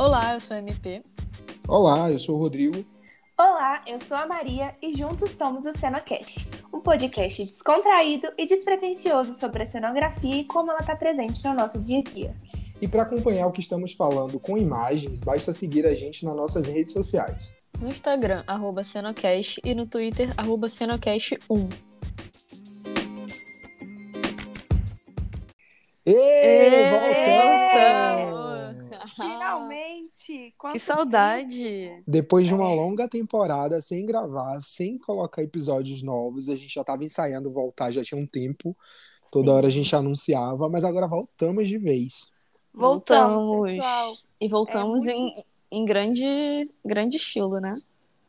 [0.00, 1.02] Olá, eu sou a MP.
[1.68, 2.82] Olá, eu sou o Rodrigo.
[3.38, 9.34] Olá, eu sou a Maria e juntos somos o CenoCast, um podcast descontraído e despretensioso
[9.34, 12.34] sobre a cenografia e como ela está presente no nosso dia a dia.
[12.80, 16.66] E para acompanhar o que estamos falando com imagens, basta seguir a gente nas nossas
[16.66, 17.52] redes sociais.
[17.78, 21.70] No Instagram, arroba Cenocast e no Twitter, arroba Cenocast1.
[26.06, 28.40] Ê, voltamos!
[29.14, 29.89] Finalmente!
[30.58, 32.02] Quanto Que saudade!
[32.06, 37.04] Depois de uma longa temporada sem gravar, sem colocar episódios novos, a gente já estava
[37.04, 38.76] ensaiando voltar, já tinha um tempo.
[39.32, 42.32] Toda hora a gente anunciava, mas agora voltamos de vez.
[42.74, 43.70] Voltamos, Voltamos.
[43.72, 44.16] pessoal.
[44.40, 45.38] E voltamos É muito-
[45.70, 47.74] em, em grande, grande estilo, né?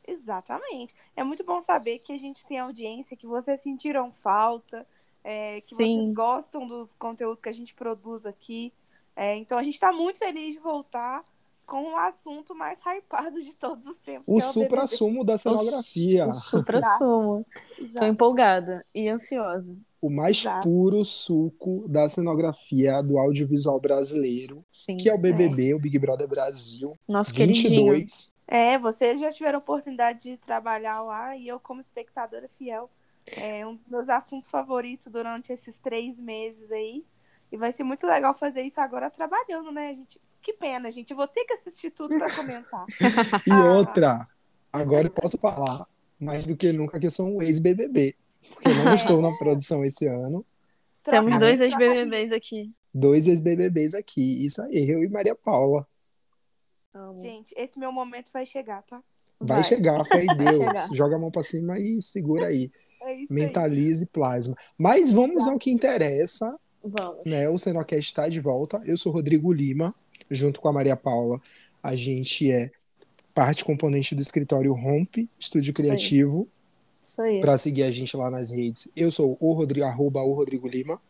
[0.07, 0.93] Exatamente.
[1.15, 4.85] É muito bom saber que a gente tem audiência, que vocês sentiram falta,
[5.23, 5.75] é, que Sim.
[5.75, 8.73] vocês gostam do conteúdo que a gente produz aqui.
[9.15, 11.23] É, então a gente está muito feliz de voltar
[11.71, 14.25] com o assunto mais hypado de todos os tempos.
[14.27, 16.27] O é supra-sumo da cenografia.
[16.27, 17.45] O supra-sumo.
[17.77, 18.05] Tô Exato.
[18.07, 19.73] empolgada e ansiosa.
[20.03, 20.67] O mais Exato.
[20.67, 24.97] puro suco da cenografia do audiovisual brasileiro, Sim.
[24.97, 27.93] que é o BBB, o Big Brother Brasil Nosso queridinho.
[27.93, 28.33] 22.
[28.45, 32.89] É, vocês já tiveram a oportunidade de trabalhar lá e eu, como espectadora fiel,
[33.37, 37.05] é um dos meus assuntos favoritos durante esses três meses aí.
[37.49, 40.19] E vai ser muito legal fazer isso agora trabalhando, né, gente?
[40.41, 41.11] Que pena, gente.
[41.11, 42.85] Eu vou ter que assistir tudo para comentar.
[43.47, 43.73] E Ah.
[43.73, 44.27] outra,
[44.71, 45.85] agora eu posso falar
[46.19, 48.15] mais do que nunca que eu sou um ex-BBB.
[48.53, 50.43] Porque eu não estou na produção esse ano.
[51.05, 52.73] Temos dois ex-BBBs aqui.
[52.93, 54.45] Dois ex-BBBs aqui.
[54.45, 55.87] Isso aí, eu e Maria Paula.
[56.93, 57.21] Amo.
[57.21, 59.01] Gente, esse meu momento vai chegar, tá?
[59.39, 60.57] Vai, chegar, fé em Deus.
[60.57, 60.93] chegar.
[60.93, 62.69] Joga a mão pra cima e segura aí.
[63.03, 63.39] É isso aí.
[63.39, 64.55] Mentalize plasma.
[64.77, 66.53] Mas vamos ao que interessa,
[66.83, 67.21] Vamos.
[67.25, 67.47] né?
[67.47, 68.81] O Senocast está de volta.
[68.85, 69.95] Eu sou Rodrigo Lima,
[70.31, 71.39] junto com a Maria Paula.
[71.83, 72.71] A gente é
[73.33, 75.83] parte componente do escritório Rompe, Estúdio aí.
[75.83, 76.47] Criativo.
[77.01, 77.39] Isso aí.
[77.39, 81.01] Para seguir a gente lá nas redes, eu sou o Rodrigo, arroba o Rodrigo Lima.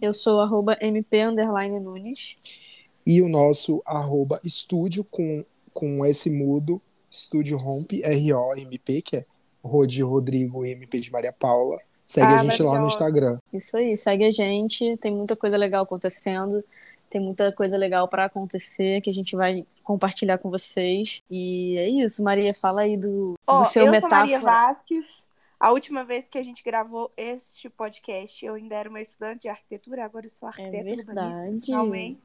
[0.00, 2.58] Eu sou arroba MP underline Nunes.
[3.06, 6.80] E o nosso arroba estúdio com, com S mudo,
[7.10, 9.24] estúdio Rompe, R-O-M-P, que é
[9.62, 11.78] Rodi Rodrigo MP de Maria Paula.
[12.06, 12.86] Segue Ah, a gente lá no.
[12.86, 13.38] Instagram.
[13.52, 14.96] Isso aí, segue a gente.
[14.96, 16.62] Tem muita coisa legal acontecendo.
[17.10, 21.22] Tem muita coisa legal para acontecer que a gente vai compartilhar com vocês.
[21.30, 24.10] E é isso, Maria, fala aí do, Ó, do seu eu metáfora.
[24.10, 25.28] sou Maria Vasques.
[25.58, 29.48] A última vez que a gente gravou este podcast, eu ainda era uma estudante de
[29.48, 31.66] arquitetura, agora eu sou arquiteta urbanista, É verdade.
[31.66, 32.20] finalmente.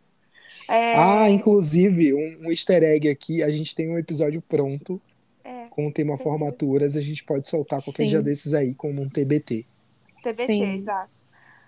[0.69, 5.01] É, Ah, inclusive, um, um easter egg aqui, a gente tem um episódio pronto
[5.43, 8.09] é, com o tema Tem formaturas, a gente pode soltar qualquer Sim.
[8.09, 9.65] dia desses aí como um TBT.
[10.23, 10.75] TBT, Sim.
[10.77, 11.24] exato.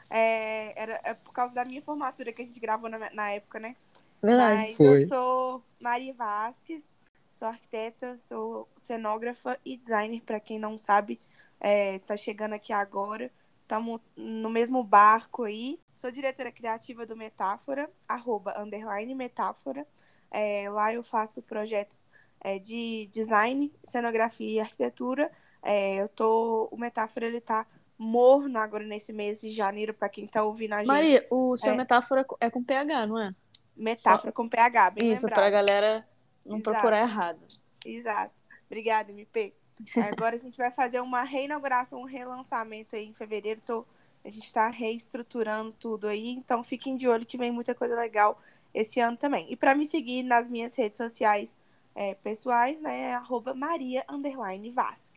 [0.09, 3.59] É, era, é por causa da minha formatura que a gente gravou na, na época,
[3.59, 3.73] né?
[4.21, 4.67] Verdade.
[4.67, 5.03] Mas Foi.
[5.03, 6.83] eu sou Maria Vasques,
[7.31, 11.19] sou arquiteta, sou cenógrafa e designer, para quem não sabe,
[11.59, 13.31] é, tá chegando aqui agora.
[13.61, 15.79] Estamos no mesmo barco aí.
[15.95, 19.85] Sou diretora criativa do Metáfora, arroba, underline Metáfora.
[20.31, 22.07] É, lá eu faço projetos
[22.39, 25.31] é, de design, cenografia e arquitetura.
[25.61, 27.65] É, eu tô, o Metáfora ele tá
[27.97, 30.87] morno agora nesse mês de janeiro, para quem tá ouvindo a gente.
[30.87, 31.75] Maria, o seu É.
[31.75, 33.31] metáfora é com PH, não é?
[33.75, 35.39] Metáfora com PH, bem Isso, lembrado.
[35.39, 35.99] pra galera
[36.45, 36.71] não Exato.
[36.71, 37.39] procurar errado.
[37.85, 38.33] Exato.
[38.65, 39.53] Obrigada, MP.
[40.25, 43.61] Agora a gente vai fazer uma reinauguração, um relançamento aí em fevereiro.
[43.65, 43.85] Tô,
[44.25, 48.41] a gente está reestruturando tudo aí, então fiquem de olho que vem muita coisa legal
[48.73, 49.51] esse ano também.
[49.51, 51.57] E para me seguir nas minhas redes sociais
[51.95, 55.16] é, pessoais, né, é arroba Maria underline Vasques.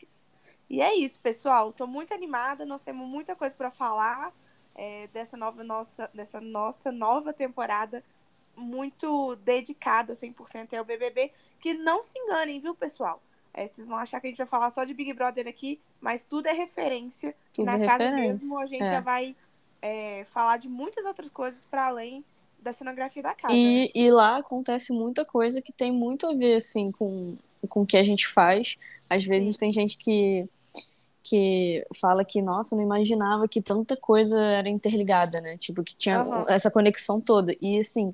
[0.70, 1.72] E é isso, pessoal.
[1.72, 4.32] Tô muito animada, nós temos muita coisa para falar
[4.74, 8.04] é, dessa nova nossa, dessa nossa nova temporada
[8.56, 11.32] muito dedicada 100% ao BBB.
[11.60, 13.20] Que não se enganem, viu, pessoal?
[13.52, 16.24] É, vocês vão achar que a gente vai falar só de Big Brother aqui, mas
[16.24, 17.34] tudo é referência.
[17.52, 18.28] Tudo Na é casa referência.
[18.32, 18.90] mesmo a gente É.
[18.90, 19.34] já vai
[19.82, 22.24] é, falar de muitas outras coisas para além
[22.60, 23.52] da cenografia da casa.
[23.52, 23.58] né?
[23.58, 27.36] E, e lá acontece muita coisa que tem muito a ver, assim, com,
[27.68, 28.76] com o que a gente faz.
[29.08, 30.46] Às vezes tem gente que,
[31.30, 35.56] que fala que, nossa, não imaginava que tanta coisa era interligada, né?
[35.58, 36.44] Tipo, que tinha Aham.
[36.48, 37.54] essa conexão toda.
[37.60, 38.10] E, assim,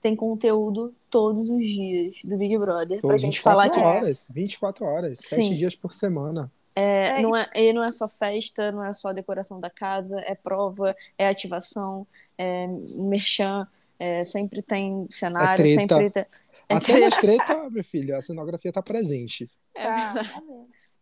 [0.00, 4.28] tem conteúdo todos os dias do Big Brother Tô pra gente falar 24 que horas,
[4.32, 5.42] 24 horas, Sim.
[5.42, 6.50] 7 dias por semana.
[6.74, 10.18] é, É, não, é, e não é só festa, não é só decoração da casa,
[10.20, 12.06] é prova, é ativação,
[12.38, 12.66] é
[13.10, 13.66] merchan,
[14.00, 15.96] é, sempre tem cenário, treta.
[15.96, 16.24] sempre tem...
[16.66, 17.00] É Até treta.
[17.00, 19.50] nas treta, meu filho, a cenografia tá presente.
[19.74, 20.14] É Tá,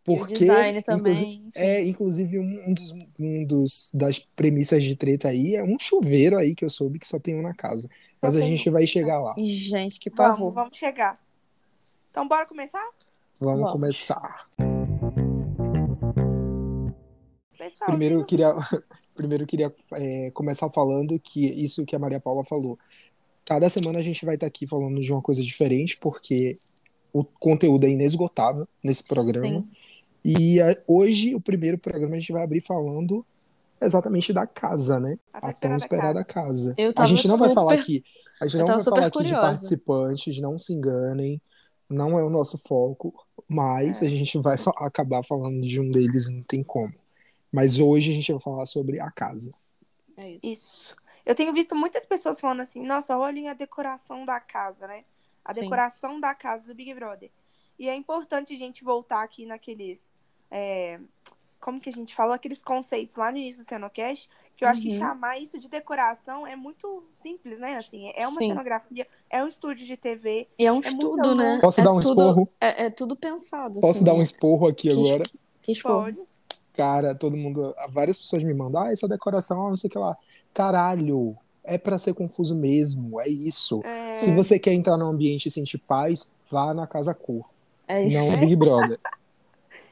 [0.03, 0.11] tá.
[0.11, 1.13] E Porque, design também.
[1.13, 5.77] inclusive, é, inclusive um, um dos, um dos das premissas de treta aí é um
[5.79, 7.87] chuveiro aí que eu soube que só tem um na casa.
[8.21, 9.33] Mas Só a tem gente vai chegar lá.
[9.37, 10.53] Gente, que Vamos, pavor.
[10.53, 11.19] vamos chegar.
[12.09, 12.89] Então, bora começar?
[13.39, 13.73] Vamos, Vamos.
[13.73, 14.47] começar.
[17.57, 18.53] Pessoal, Primeiro eu queria,
[19.15, 22.77] primeiro eu queria é, começar falando que isso que a Maria Paula falou.
[23.45, 26.57] Cada semana a gente vai estar aqui falando de uma coisa diferente, porque
[27.11, 29.59] o conteúdo é inesgotável nesse programa.
[29.61, 29.67] Sim.
[30.23, 33.25] E é, hoje, o primeiro programa, a gente vai abrir falando
[33.81, 35.17] exatamente da casa, né?
[35.33, 36.73] a A tão esperada casa.
[36.77, 38.03] Eu A gente não vai super- falar aqui,
[38.41, 39.41] a gente eu não vai falar aqui de curiosa.
[39.47, 41.41] participantes, não se enganem,
[41.89, 43.13] não é o nosso foco,
[43.47, 44.05] mas É.
[44.05, 46.93] a gente vai fa- acabar falando de um deles, não tem como.
[47.51, 49.53] Mas hoje a gente vai falar sobre a casa.
[50.15, 50.45] É isso.
[50.47, 50.95] Isso.
[51.25, 55.03] Eu tenho visto muitas pessoas falando assim, nossa, olhem a decoração da casa, né?
[55.43, 55.61] A Sim.
[55.61, 57.29] decoração da casa do Big Brother.
[57.77, 60.01] E é importante a gente voltar aqui naqueles.
[60.53, 60.99] É,
[61.59, 62.33] como que a gente falou?
[62.33, 64.99] Aqueles conceitos lá no início do Cenocast, que eu acho que Uhum.
[64.99, 67.77] chamar isso de decoração é muito simples, né?
[67.77, 68.49] Assim, é uma Sim.
[68.49, 70.45] cenografia, é um estúdio de TV.
[70.59, 71.57] E é um É muito estudo, né?
[71.61, 72.49] Posso é dar um tudo, esporro?
[72.61, 73.73] É, é tudo pensado.
[73.75, 74.23] Posso assim, dar um né?
[74.23, 75.23] esporro aqui Que- agora?
[75.61, 76.03] Que esporro.
[76.03, 76.19] Pode.
[76.73, 79.97] Cara, todo mundo, várias pessoas me mandam, ah, essa decoração, ah, não sei o que
[79.99, 80.17] lá.
[80.53, 83.81] Caralho, é pra ser confuso mesmo, é isso.
[83.85, 87.45] É, Se você quer entrar num ambiente e sentir paz, vá na casa cor,
[87.87, 88.17] É isso.
[88.17, 88.99] não no Big Brother.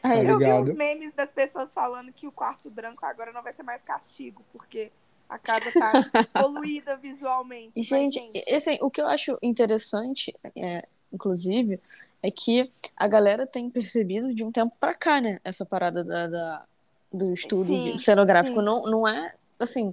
[0.04, 3.42] É tá eu vi uns memes das pessoas falando que o quarto branco agora não
[3.44, 4.92] vai ser mais castigo, porque
[5.30, 5.94] a casa tá
[6.34, 7.72] poluída visualmente.
[7.76, 10.80] E, Mas, gente, e, assim, o que eu acho interessante, é,
[11.14, 11.80] inclusive,
[12.22, 15.40] é que a galera tem percebido de um tempo pra cá, né?
[15.44, 16.66] Essa parada da, da-
[17.14, 18.60] do estudo Sim, cenográfico.
[18.60, 18.66] sim.
[18.66, 19.92] Não, não é, assim,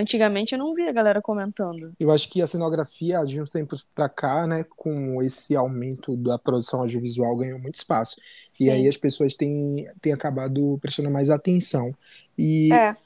[0.00, 1.92] antigamente eu não via a galera comentando.
[1.98, 6.38] Eu acho que a cenografia, de uns tempos pra cá, né, com esse aumento da
[6.38, 8.16] produção audiovisual, ganhou muito espaço.
[8.58, 8.70] E Sim.
[8.70, 11.94] aí as pessoas têm, têm acabado prestando mais atenção.
[12.36, 12.96] E É,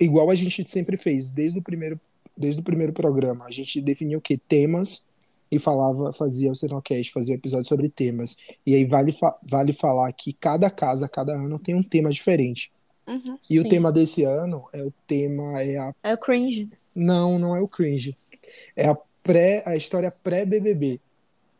[0.00, 1.96] igual a gente sempre fez, desde o primeiro,
[2.36, 4.38] desde o primeiro programa, a gente definiu o quê?
[4.38, 5.06] Temas
[5.50, 8.38] e falava, fazia o Cenocast, fazia episódio sobre temas.
[8.64, 12.72] E aí vale, vale falar que cada casa, cada ano tem um tema diferente.
[13.06, 13.38] Uhum.
[13.50, 13.68] E o Sim.
[13.68, 16.68] tema desse ano é o tema é a É o cringe.
[16.94, 18.16] não, não é o cringe.
[18.76, 21.00] É a pré a história pré-BBB.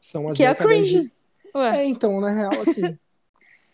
[0.01, 1.13] São as Que é a décadas de- cringe.
[1.55, 2.99] Ué, É, então, na real, assim,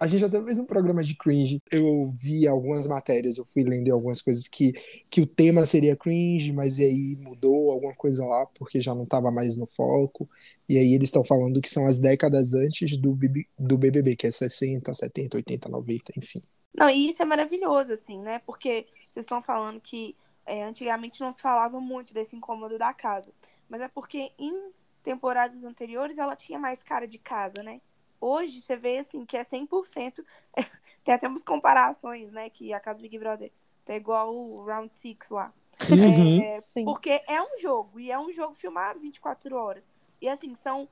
[0.00, 1.60] a gente até fez um programa de cringe.
[1.70, 4.72] Eu vi algumas matérias, eu fui lendo algumas coisas que,
[5.10, 9.30] que o tema seria cringe, mas aí mudou alguma coisa lá, porque já não estava
[9.30, 10.28] mais no foco.
[10.68, 13.18] E aí eles estão falando que são as décadas antes do,
[13.58, 16.40] do BBB, que é 60, 70, 80, 90, enfim.
[16.72, 18.40] Não, e isso é maravilhoso, assim, né?
[18.46, 20.14] Porque vocês estão falando que
[20.46, 23.32] é, antigamente não se falava muito desse incômodo da casa.
[23.68, 24.70] Mas é porque em
[25.02, 27.80] temporadas anteriores ela tinha mais cara de casa, né?
[28.20, 30.24] Hoje você vê, assim, que é 100%.
[31.04, 32.50] Tem até umas comparações, né?
[32.50, 33.50] Que a casa Big Brother
[33.84, 35.52] tá igual o Round Six lá.
[35.90, 36.42] Uhum.
[36.42, 36.84] É, sim.
[36.84, 39.88] porque é um jogo, e é um jogo filmado 24 horas.
[40.20, 40.88] E assim, são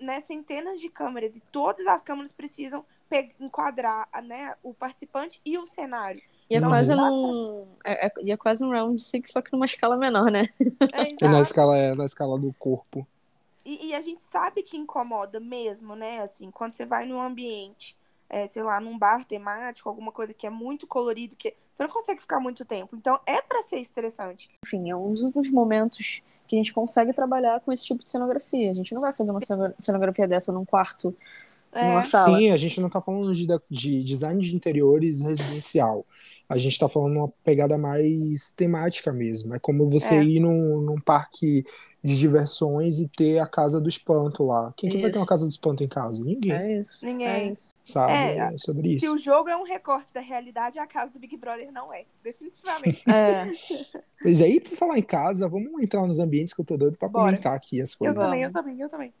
[0.00, 2.84] né, centenas de câmeras, e todas as câmeras precisam
[3.38, 6.20] enquadrar né, o participante e o cenário.
[6.48, 6.68] E é Uhum.
[6.68, 7.66] quase um.
[7.84, 10.48] É, é- e é quase um round six, só que numa escala menor, né?
[10.92, 11.42] É, E na exato.
[11.42, 13.06] escala, é, na escala do corpo.
[13.64, 16.20] E, e a gente sabe que incomoda mesmo, né?
[16.20, 17.96] Assim, quando você vai num ambiente,
[18.28, 21.90] é, sei lá, num bar temático, alguma coisa que é muito colorido, que você não
[21.90, 22.96] consegue ficar muito tempo.
[22.96, 24.50] Então é pra ser estressante.
[24.64, 28.70] Enfim, é um dos momentos que a gente consegue trabalhar com esse tipo de cenografia.
[28.70, 31.14] A gente não vai fazer uma ceno- cenografia dessa num quarto,
[31.74, 32.38] numa sala.
[32.38, 36.04] Sim, a gente não tá falando de, de design de interiores residencial.
[36.48, 39.54] A gente tá falando uma pegada mais temática mesmo.
[39.54, 40.24] É como você É.
[40.24, 41.62] ir num, num parque
[42.02, 44.74] de diversões e ter a casa do espanto lá.
[44.76, 46.24] Quem que vai ter uma casa do espanto em casa?
[46.24, 47.06] Ninguém, É isso.
[47.06, 47.28] Ninguém.
[47.28, 47.72] É isso.
[47.84, 48.12] sabe?
[48.14, 49.14] É, É, sobre Se isso.
[49.14, 52.04] o jogo é um recorte da realidade, a casa do Big Brother não é.
[52.24, 53.04] Definitivamente.
[53.08, 53.46] É.
[54.20, 57.08] Pois aí, por falar em casa, vamos entrar nos ambientes que eu tô doido pra
[57.08, 57.26] Bora.
[57.26, 58.20] comentar aqui as Eu coisas.
[58.20, 59.12] também, eu também, eu também.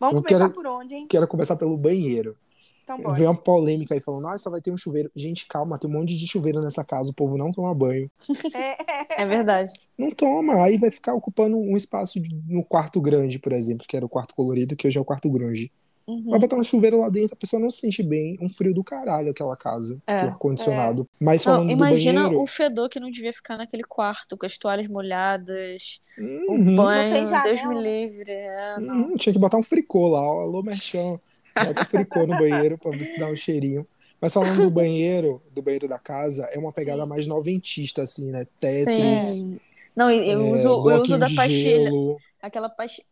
[0.00, 1.06] Vamos Eu começar quero- por onde, hein?
[1.08, 2.36] Quero começar pelo banheiro.
[2.84, 3.30] Então Veio bora.
[3.30, 5.08] uma polêmica aí falando, ah, só vai ter um chuveiro.
[5.14, 8.10] Gente, calma, tem um monte de chuveiro nessa casa, o povo não toma banho.
[8.54, 8.76] É,
[9.22, 9.70] É verdade.
[9.96, 13.96] Não toma, aí vai ficar ocupando um espaço de- no quarto grande, por exemplo, que
[13.96, 15.70] era o quarto colorido, que hoje é o quarto grunge.
[16.06, 16.30] Uhum.
[16.30, 18.82] Vai botar um chuveiro lá dentro, a pessoa não se sente bem, um frio do
[18.82, 20.24] caralho aquela casa, É.
[20.24, 21.08] o ar-condicionado.
[21.20, 24.44] Mas Não, falando do imagina banheiro, o fedor que não devia ficar naquele quarto, com
[24.46, 28.32] as toalhas molhadas, uhum, o banho, Deus me livre.
[28.32, 29.10] É, não.
[29.10, 31.18] uhum, tinha que botar um fricô lá, ó, alô, merchan.
[31.54, 33.86] Bota um fricô no banheiro pra ver se dá um cheirinho.
[34.20, 38.46] Mas falando do banheiro, do banheiro da casa, é uma pegada mais noventista, assim, né?
[38.60, 39.58] Tetris, Sim.
[39.96, 41.48] Não, eu é, uso, eu uso da pastilha.
[41.48, 42.18] gelo.
[42.42, 43.06] Aquela pastilha.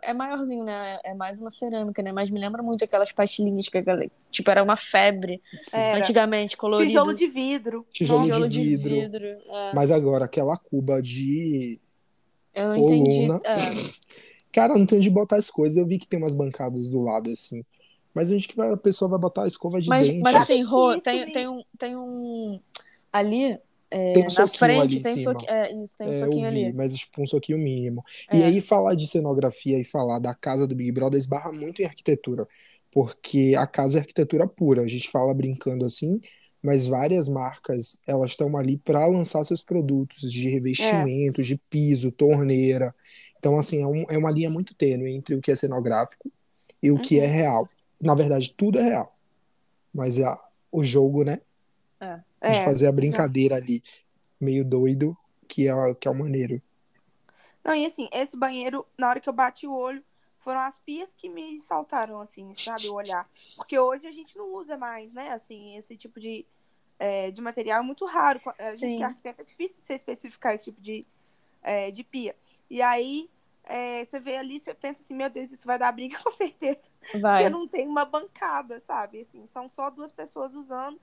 [0.00, 1.00] É maiorzinho, né?
[1.02, 2.12] É mais uma cerâmica, né?
[2.12, 4.10] Mas me lembra muito aquelas pastilhinhas que a galera.
[4.30, 5.40] Tipo, era uma febre.
[5.74, 5.98] Era.
[5.98, 6.88] antigamente, colorido.
[6.88, 7.84] Tijolo de vidro.
[7.90, 9.24] Tijolo Tijolo de vidro.
[9.26, 9.72] é.
[9.74, 11.80] Mas agora, aquela cuba de
[12.54, 13.26] Eu não entendi.
[13.26, 13.40] coluna.
[13.44, 13.54] É.
[14.52, 15.76] Cara, não tem onde botar as coisas.
[15.76, 17.64] Eu vi que tem umas bancadas do lado, assim.
[18.14, 20.20] Mas onde que vai- a pessoa vai botar a escova de Mas, dente?
[20.22, 22.60] mas assim, Rô, tem, tem, um, tem um.
[23.12, 23.56] Ali,
[23.90, 25.32] é, Tem um na frente, ali em tem um cima.
[25.32, 25.50] soquinho.
[25.52, 26.72] É, isso, tem um É, eu soquinho vi, ali.
[26.72, 28.04] mas tipo um soquinho mínimo.
[28.32, 28.46] E É.
[28.46, 32.46] aí falar de cenografia e falar da casa do Big Brother esbarra muito em arquitetura,
[32.92, 34.82] porque a casa é arquitetura pura.
[34.82, 36.20] A gente fala brincando assim,
[36.62, 42.94] mas várias marcas elas estão ali para lançar seus produtos de revestimento, de piso, torneira.
[43.38, 46.30] Então assim é, um- é uma linha muito tênue entre o que é cenográfico
[46.82, 47.24] e o que Uhum.
[47.24, 47.68] é real.
[48.00, 49.16] Na verdade, tudo é real,
[49.92, 50.38] mas é a-
[50.72, 51.40] o jogo, né?
[52.00, 53.82] De É, fazer a brincadeira ali,
[54.40, 55.16] meio doido,
[55.46, 56.62] que é, que é o maneiro.
[57.62, 60.02] Não, e assim, esse banheiro, na hora que eu bati o olho,
[60.38, 63.28] foram as pias que me saltaram, assim, sabe, o olhar.
[63.56, 66.46] Porque hoje a gente não usa mais, né, assim, esse tipo de,
[66.98, 68.40] é, de material é muito raro.
[68.58, 68.96] A gente Sim.
[68.96, 71.04] que é arquiteto é difícil de você especificar esse tipo de,
[71.62, 72.34] é, de pia.
[72.70, 73.28] E aí,
[73.64, 76.84] é, você vê ali, você pensa assim, meu Deus, isso vai dar briga com certeza.
[77.20, 77.42] Vai.
[77.42, 79.20] Porque não tem uma bancada, sabe?
[79.20, 80.98] Assim, são só duas pessoas usando.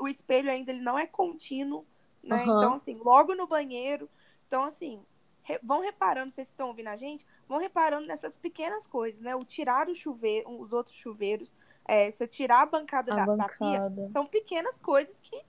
[0.00, 1.84] O espelho ainda ele não é contínuo,
[2.22, 2.44] né?
[2.44, 2.56] Aham.
[2.56, 4.08] Então, assim, logo no banheiro.
[4.46, 5.02] Então, assim,
[5.42, 9.34] re- vão reparando, vocês que estão ouvindo a gente, vão reparando nessas pequenas coisas, né?
[9.34, 13.48] O tirar o chuveiro, os outros chuveiros, é, você tirar a bancada, A da, da
[13.48, 14.08] pia, bancada.
[14.08, 15.42] são pequenas coisas que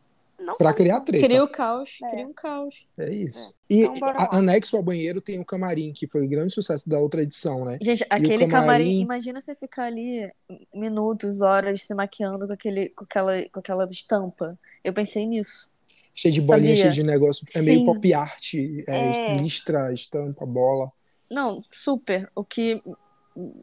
[0.46, 1.26] são criar treta.
[1.28, 2.10] Cria o caos, É.
[2.12, 2.88] cria um caos.
[2.98, 3.54] É isso.
[3.70, 7.00] E Então, a- anexo ao banheiro tem o camarim, que foi o grande sucesso da
[7.00, 7.78] outra edição, né?
[7.82, 10.30] Gente, aquele camarim- camarim, imagina você ficar ali
[10.74, 14.58] minutos, horas se maquiando com, aquele, com, aquela, com aquela estampa.
[14.84, 15.70] Eu pensei nisso.
[16.14, 16.92] Cheio de bolinha, Sabia?
[16.92, 17.46] cheio de negócio.
[17.56, 17.86] É meio Sim.
[17.86, 18.54] pop art.
[18.56, 19.34] É, É.
[19.36, 20.92] listra, estampa, bola.
[21.30, 22.30] Não, super.
[22.36, 22.82] O que,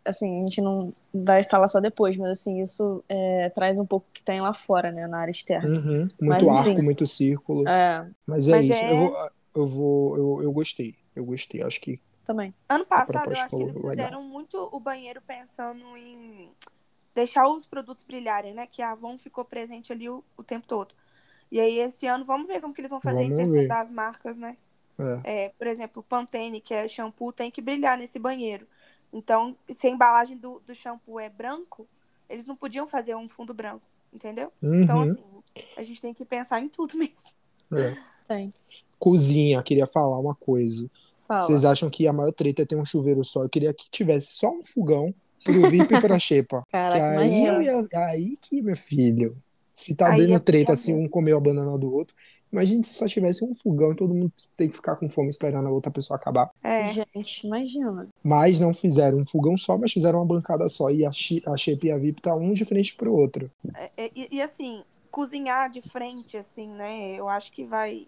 [0.05, 4.07] assim, a gente não vai falar só depois, mas assim, isso é, traz um pouco
[4.13, 5.69] que tem lá fora, né, na área externa.
[5.69, 6.09] Uhum.
[6.21, 6.83] Mas, Muito arco, enfim.
[6.83, 7.69] muito círculo.
[7.69, 8.85] É, Mas é Mas isso.
[8.85, 10.17] é- Eu, vou, eu vou.
[10.17, 10.97] Eu, eu gostei.
[11.15, 11.63] Eu gostei.
[11.63, 12.55] Acho que também.
[12.69, 13.91] Ano passado, eu acho que eles legal.
[13.91, 16.51] fizeram muito o banheiro pensando em
[17.15, 18.67] deixar os produtos brilharem, né?
[18.67, 20.95] Que a Avon ficou presente ali o, o tempo todo.
[21.51, 23.53] E aí, esse ano, vamos ver como que eles vão fazer Vamos isso ver.
[23.53, 24.55] dentro das marcas, né?
[25.25, 25.47] é.
[25.47, 28.67] É, por exemplo, o Pantene, que é shampoo, tem que brilhar nesse banheiro.
[29.13, 31.87] Então, se a embalagem do, do shampoo é branco,
[32.29, 34.53] eles não podiam fazer um fundo branco, entendeu?
[34.63, 35.03] Então, Uhum.
[35.13, 35.23] assim,
[35.77, 37.31] a gente tem que pensar em tudo mesmo.
[37.73, 37.97] É.
[38.27, 38.53] Tem.
[38.99, 40.91] Cozinha, queria falar uma coisa.
[41.27, 41.43] Fala.
[41.43, 43.45] Vocês acham que a maior treta é ter um chuveiro só?
[43.45, 46.63] Eu queria que tivesse só um fogão pro VIP e pra Xepa.
[46.67, 49.37] Que Caraca, aí, ia- aí que, meu filho,
[49.73, 52.15] se tá Aí dando é treta assim, um comeu a banana do outro,
[52.53, 55.67] imagine se só tivesse um fogão e todo mundo tem que ficar com fome esperando
[55.67, 56.51] a outra pessoa acabar.
[56.63, 58.09] É, Gente, imagina.
[58.23, 60.91] Mas não fizeram um fogão só, mas fizeram uma bancada só.
[60.91, 63.49] E a, a Xepa e a VIP tá um de frente pro outro.
[63.77, 67.15] É, é, e, e, assim, cozinhar de frente, assim, né?
[67.15, 68.07] Eu acho que vai.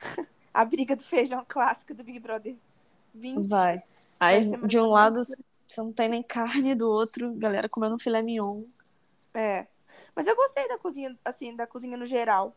[0.52, 2.54] a briga do feijão clássico do Big Brother
[3.14, 3.48] 20.
[3.48, 3.82] Vai.
[4.20, 8.22] Aí, de um lado, você não tem nem carne, do outro, galera comendo um filé
[8.22, 8.62] mignon.
[9.34, 9.66] É.
[10.14, 12.54] Mas eu gostei da cozinha, assim, da cozinha no geral.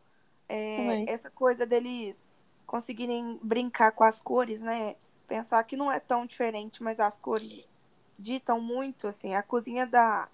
[0.50, 2.27] É, essa coisa deles
[2.65, 4.96] conseguirem brincar com as cores, né?
[5.27, 7.75] Pensar que não é tão diferente, mas as cores
[8.18, 9.34] ditam muito, assim.
[9.36, 10.27] A cozinha da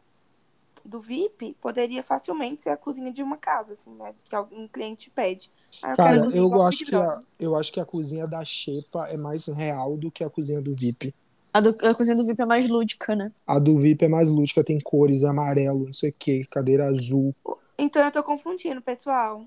[0.85, 4.13] do VIP poderia facilmente ser a cozinha de uma casa, assim, né?
[4.23, 5.49] Que algum cliente pede.
[5.83, 9.07] Ah, eu Cara, eu igual acho, que a, eu acho que a cozinha da Xepa
[9.07, 11.13] é mais real do que a cozinha do VIP.
[11.53, 13.27] A, do- a cozinha do VIP é mais lúdica, né?
[13.47, 17.31] A do VIP é mais lúdica, tem cores, amarelo, não sei o que, cadeira azul.
[17.79, 19.45] Então eu tô confundindo, pessoal.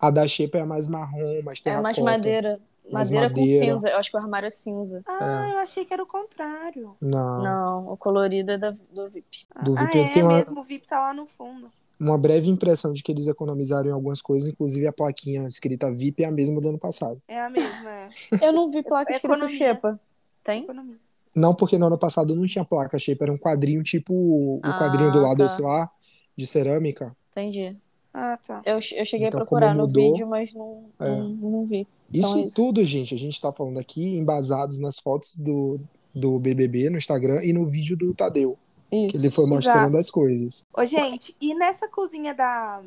[0.00, 1.82] A da Xepa é mais marrom, mais É terracota.
[1.82, 2.60] mais madeira.
[2.90, 3.64] Mais Madeira, com madeira.
[3.72, 3.88] cinza.
[3.90, 5.02] Eu acho que o armário é cinza.
[5.06, 6.96] Ah, eu achei que era o contrário.
[7.00, 7.42] Não.
[7.42, 9.46] Não, o colorido é da, do VIP.
[9.62, 11.70] Do ah, VIP é tem uma, mesmo, o VIP tá lá no fundo.
[12.00, 16.24] uma breve impressão de que eles economizaram em algumas coisas, inclusive a plaquinha escrita VIP
[16.24, 17.20] é a mesma do ano passado.
[17.28, 18.08] É a mesma, é.
[18.42, 19.56] Eu não vi placa escrito Economia.
[19.56, 20.00] Xepa.
[20.42, 20.62] Tem?
[20.64, 20.96] Economia.
[21.32, 24.78] Não porque no ano passado não tinha placa Xepa, era um quadrinho tipo o Ah,
[24.80, 25.48] quadrinho do lado, tá.
[25.48, 25.88] sei lá,
[26.36, 27.14] de cerâmica.
[27.30, 27.78] Entendi.
[28.12, 28.60] Ah, tá.
[28.64, 31.08] Eu, eu cheguei Então, a procurar como no mudou, vídeo, mas não, é.
[31.08, 31.86] não, não vi.
[32.12, 32.56] Isso, Então é isso.
[32.56, 35.78] tudo, gente, a gente tá falando aqui embasados nas fotos do,
[36.14, 38.58] do BBB no Instagram e no vídeo do Tadeu,
[38.90, 39.16] que Isso.
[39.18, 40.66] ele foi mostrando as coisas.
[40.76, 42.82] Ô, gente, e nessa cozinha da,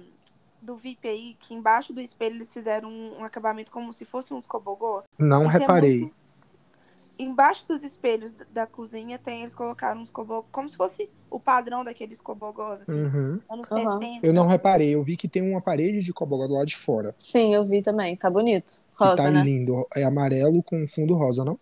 [0.62, 4.34] do VIP aí, que embaixo do espelho eles fizeram um, um acabamento como se fosse
[4.34, 5.06] uns cobogós?
[5.18, 6.00] Não Isso é reparei.
[6.02, 6.23] muito-
[7.20, 11.84] Embaixo dos espelhos da- cozinha tem, eles colocaram uns cobogós, como se fosse o padrão
[11.84, 13.40] daqueles cobogós, assim, Uhum.
[13.50, 14.00] anos Aham.
[14.00, 14.26] 70.
[14.26, 17.14] Eu não reparei, eu vi que tem uma parede de cobogó do lado de fora,
[17.18, 18.16] Sim, eu vi também.
[18.16, 18.82] Tá bonito.
[18.98, 19.42] que Rosa, tá né?
[19.44, 19.88] lindo.
[19.96, 21.60] É amarelo com fundo rosa, não?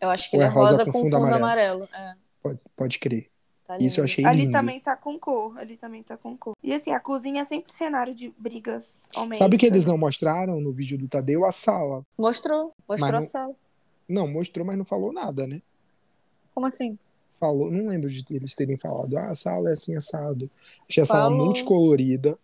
[0.00, 1.44] Eu acho que Ou ele é é rosa rosa com com fundo fundo, amarelo?
[1.44, 1.88] amarelo.
[1.94, 3.28] É, Pode, pode crer.
[3.66, 4.12] tá Isso eu lindo.
[4.12, 4.52] achei Ali lindo.
[4.52, 6.54] também tá com cor, ali também tá com cor.
[6.62, 9.38] E assim, a cozinha é sempre cenário de brigas homéricas.
[9.38, 11.44] Sabe o que eles não mostraram no vídeo do Tadeu?
[11.44, 12.02] A sala.
[12.18, 12.72] Mostrou.
[12.88, 13.54] Mostrou Mas a não- sala.
[14.08, 15.60] Não, mostrou, mas não falou nada, né?
[16.54, 16.98] Como assim?
[17.38, 20.50] Falou, não lembro de eles terem falado, ah, a sala é assim assado.
[20.88, 22.38] Achei a sala multicolorida.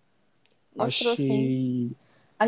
[0.77, 1.91] Mostrou achei.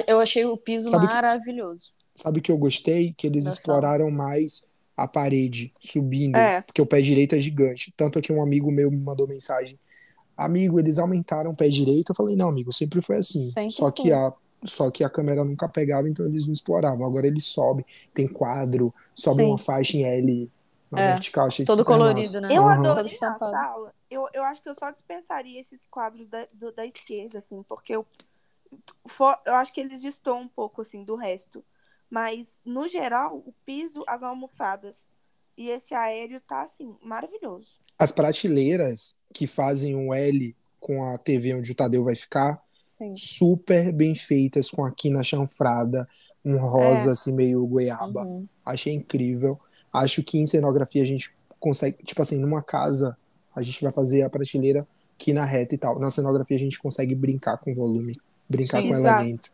[0.07, 1.93] Eu achei o piso Sabe que- maravilhoso.
[2.15, 3.15] Sabe o que eu gostei?
[3.17, 6.61] Que eles Da exploraram mais a parede subindo, É.
[6.61, 7.93] porque o pé direito é gigante.
[7.97, 9.79] Tanto é que um amigo meu me mandou mensagem.
[10.37, 12.11] Amigo, eles aumentaram o pé direito.
[12.11, 13.51] Eu falei, não, amigo, sempre foi assim.
[13.51, 14.13] Sempre só que foi.
[14.13, 14.33] a
[14.65, 17.07] só que a câmera nunca pegava, então eles não exploravam.
[17.07, 19.49] Agora eles sobem, tem quadro, sobe Sim.
[19.49, 20.53] uma faixa em L
[20.91, 21.47] na É, vertical.
[21.47, 22.41] Achei todo super colorido, massa.
[22.41, 22.49] né?
[22.57, 22.73] Eu Aham.
[22.73, 23.51] adorei Todo a estampado.
[23.53, 23.95] sala.
[24.11, 27.95] Eu, eu acho que eu só dispensaria esses quadros da, do- da esquerda, assim, porque
[27.97, 28.07] eu,
[29.07, 31.65] for- eu acho que eles destoam um pouco, assim, do resto.
[32.11, 35.07] Mas, no geral, o piso, as almofadas
[35.57, 37.79] e esse aéreo tá, assim, maravilhoso.
[37.99, 42.63] As prateleiras que fazem um L com a TV onde o Tadeu vai ficar,
[42.97, 43.15] Sim.
[43.17, 46.09] super bem feitas, com a quina chanfrada,
[46.45, 48.25] um rosa assim meio goiaba.
[48.25, 48.47] Uhum.
[48.65, 49.59] Achei incrível.
[49.93, 53.17] Acho que em cenografia a gente consegue, tipo assim, numa casa,
[53.55, 54.87] a gente vai fazer a prateleira
[55.19, 55.99] quina reta e tal.
[55.99, 58.17] Na cenografia a gente consegue brincar com volume,
[58.49, 59.23] brincar Sim, com exato.
[59.23, 59.51] elemento.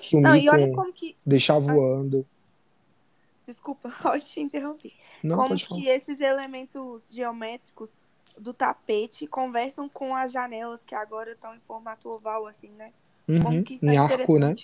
[0.00, 1.14] Sumir Não, com que.
[1.24, 2.24] deixar voando.
[3.50, 4.92] Desculpa, pode te interromper.
[5.22, 5.80] Não, como pode falar.
[5.80, 7.96] que esses elementos geométricos
[8.38, 12.86] do tapete conversam com as janelas que agora estão em formato oval, assim, né?
[13.26, 13.64] Como Uhum.
[13.64, 14.54] que isso Em é arco, né?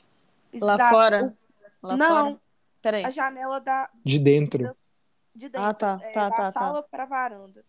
[0.61, 0.91] Lá Exato.
[0.91, 1.37] fora?
[1.83, 2.09] Lá Não.
[2.35, 2.41] fora?
[2.83, 3.05] Peraí.
[3.05, 4.77] A janela da, De dentro.
[5.35, 5.67] de dentro.
[5.69, 6.61] Ah, tá, é, tá, da tá, tá.
[6.61, 7.65] sala pra varanda.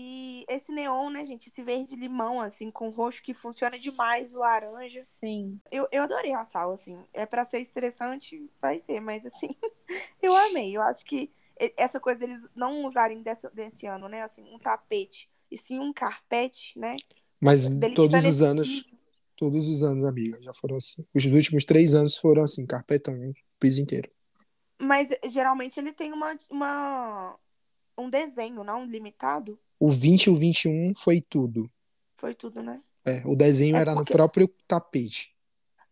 [0.00, 1.48] E esse neon, né, gente?
[1.48, 5.04] Esse verde limão, assim, com roxo que funciona demais, o laranja.
[5.18, 5.60] Sim.
[5.72, 6.96] Eu, eu adorei a sala, assim.
[7.12, 9.48] É pra ser estressante, vai ser, mas assim,
[10.22, 10.76] eu amei.
[10.76, 11.32] Eu acho que
[11.76, 14.22] essa coisa deles não usarem dessa, desse ano, né?
[14.22, 16.94] Assim, um tapete, e sim um carpete, né?
[17.40, 19.06] Mas Delimitando todos os esse anos, piso.
[19.34, 21.04] todos os anos, amiga, já foram assim.
[21.12, 23.16] Os últimos três anos foram assim, carpetão,
[23.58, 24.08] piso inteiro.
[24.80, 27.36] Mas geralmente ele tem uma, uma
[27.96, 29.58] um desenho, não limitado.
[29.80, 31.70] O 20 e o 21 foi tudo.
[32.16, 32.80] Foi tudo, né?
[33.04, 35.34] É, o desenho É era no próprio tapete.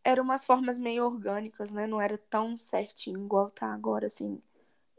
[0.05, 1.87] Eram umas formas meio orgânicas, né?
[1.87, 4.41] Não era tão certinho igual tá agora, assim.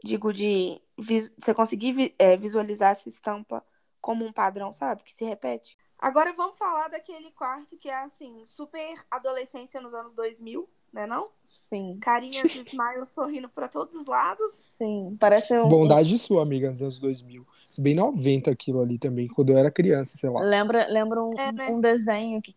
[0.02, 3.64] Digo, de você conseguir é, visualizar essa estampa
[4.00, 5.02] como um padrão, sabe?
[5.02, 5.76] Que se repete.
[5.98, 11.28] Agora vamos falar daquele quarto que é, assim, super adolescência nos anos 2000, né não?
[11.44, 11.98] Sim.
[12.00, 14.54] Carinhas e smiles sorrindo pra todos os lados.
[14.54, 15.16] Sim.
[15.18, 15.68] Parece um.
[15.68, 17.44] Bondade sua, amiga, nos anos 2000.
[17.80, 20.40] Bem 90 aquilo ali também, quando eu era criança, sei lá.
[20.40, 21.68] Lembra, lembra um, É, né?
[21.68, 22.54] um desenho que,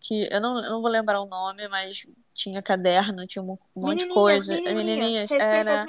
[0.00, 3.80] que eu não, eu não vou lembrar o nome, mas tinha caderno, tinha um, um
[3.80, 4.54] monte de coisa.
[4.54, 4.86] É, menininhas.
[4.86, 5.86] Menininhas, Respeita é, né?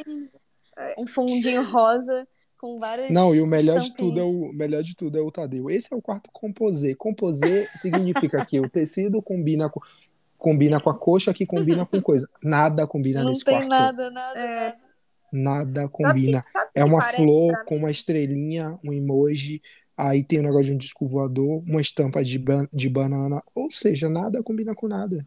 [0.98, 2.28] Um fundinho rosa
[2.62, 3.10] com várias.
[3.12, 5.68] Não, e o melhor de tudo é o, o melhor de tudo é o Tadeu.
[5.70, 6.94] Esse é o quarto composê.
[6.94, 9.80] Composê significa que o tecido combina com,
[10.38, 12.30] combina com a coxa que combina com coisa.
[12.44, 13.70] Nada combina Não nesse tem quarto.
[13.70, 14.76] nada, nada, É.
[15.34, 15.82] nada.
[15.82, 16.42] Sabe combina.
[16.44, 19.60] que- sabe o É uma flor pra com uma estrelinha, um emoji,
[19.98, 23.42] aí tem um negócio de um disco voador, uma estampa de, ban de banana.
[23.56, 25.26] Ou seja, nada combina com nada.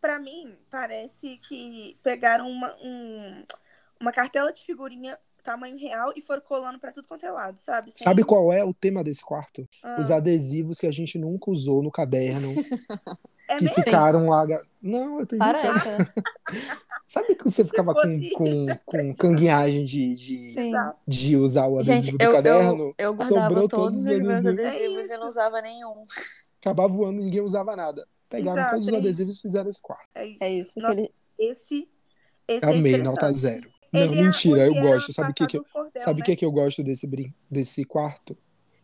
[0.00, 3.42] Pra mim, parece que pegaram uma, um-
[4.00, 7.90] uma cartela de figurinha tamanho real e foram colando pra tudo quanto é lado, sabe?
[7.94, 9.66] Sem- Sabe qual é o tema desse quarto?
[9.82, 12.48] Ah, Os adesivos que a gente nunca usou no caderno,
[13.50, 13.82] é que mesmo?
[13.82, 14.44] ficaram lá.
[14.82, 16.12] Não, eu tô inventando.
[17.06, 18.02] Sabe que você ficava com,
[18.36, 18.78] com, isso.
[18.84, 20.72] com canguinhagem de, de, Sim.
[21.06, 22.94] De usar o adesivo Gente, do eu, caderno?
[22.98, 25.10] eu, eu guardava sobrou todos todos os meus adesivos.
[25.10, 26.04] É e não usava nenhum.
[26.60, 28.06] Acabava voando, ninguém usava nada.
[28.28, 30.06] Pegaram Exato, todos os é adesivos e fizeram esse quarto.
[30.14, 30.44] É isso.
[30.44, 30.80] É isso.
[30.80, 31.14] Nossa, que ele...
[31.38, 31.88] Esse,
[32.46, 33.04] esse é Amei, interessante.
[33.04, 33.70] nota zero.
[33.92, 35.12] Não, Ele é mentira, eu era gosto.
[35.12, 36.24] Sabe o que, que, eu- cordel, sabe o né?
[36.26, 38.36] que, que eu gosto desse, brin desse quarto?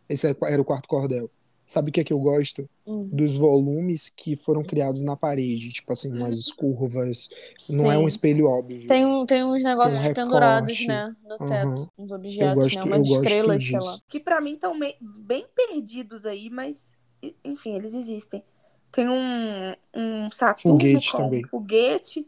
[0.09, 1.29] Esse é- era o quarto cordel.
[1.67, 2.69] Sabe o que, que eu gosto?
[2.85, 3.09] Hum.
[3.11, 5.69] Dos volumes que foram criados na parede.
[5.69, 7.27] Tipo assim, umas curvas.
[7.71, 8.07] Não é um Sim.
[8.07, 8.85] espelho óbvio.
[8.85, 10.15] Tem, um, tem uns negócios recorte.
[10.21, 11.15] pendurados, né?
[11.27, 11.67] No teto.
[11.67, 11.89] Aham.
[11.97, 12.95] Uns Eu objetos, gosto, né?
[12.95, 13.97] Umas estrelas, sei lá.
[14.07, 16.99] Que pra mim estão bem perdidos aí, mas
[17.43, 18.43] enfim, eles existem.
[18.91, 21.43] Tem um, um Saturno Foguete com também.
[21.47, 22.27] foguete.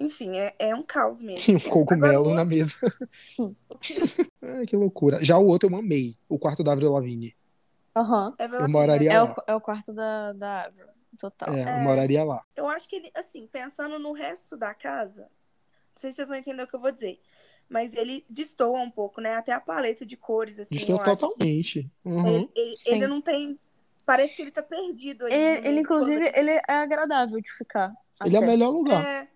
[0.00, 1.52] Enfim, é, é um caos mesmo.
[1.52, 2.74] E um cogumelo Agora, na mesa.
[4.42, 5.22] Ai, que loucura.
[5.22, 6.14] Já o outro eu amei.
[6.28, 7.36] O quarto da Avril Lavigne.
[7.94, 8.34] Aham.
[8.38, 9.34] É Eu moraria É lá.
[9.36, 10.86] o, é o quarto da, da Avril.
[11.18, 11.54] Total.
[11.54, 11.82] É, eu É.
[11.82, 12.42] moraria lá.
[12.56, 16.38] Eu acho que ele, assim, pensando no resto da casa, não sei se vocês vão
[16.38, 17.20] entender o que eu vou dizer,
[17.68, 19.34] mas ele destoa um pouco, né?
[19.34, 20.74] Até a paleta de cores, assim.
[20.76, 20.86] Acho.
[21.04, 21.90] totalmente.
[22.04, 22.26] Uhum.
[22.28, 23.58] Ele, ele- ele não tem.
[24.06, 27.92] Parece que ele tá perdido no Ele, ele, inclusive, ele é agradável de ficar.
[28.24, 29.04] Ele é o melhor lugar.
[29.04, 29.28] É,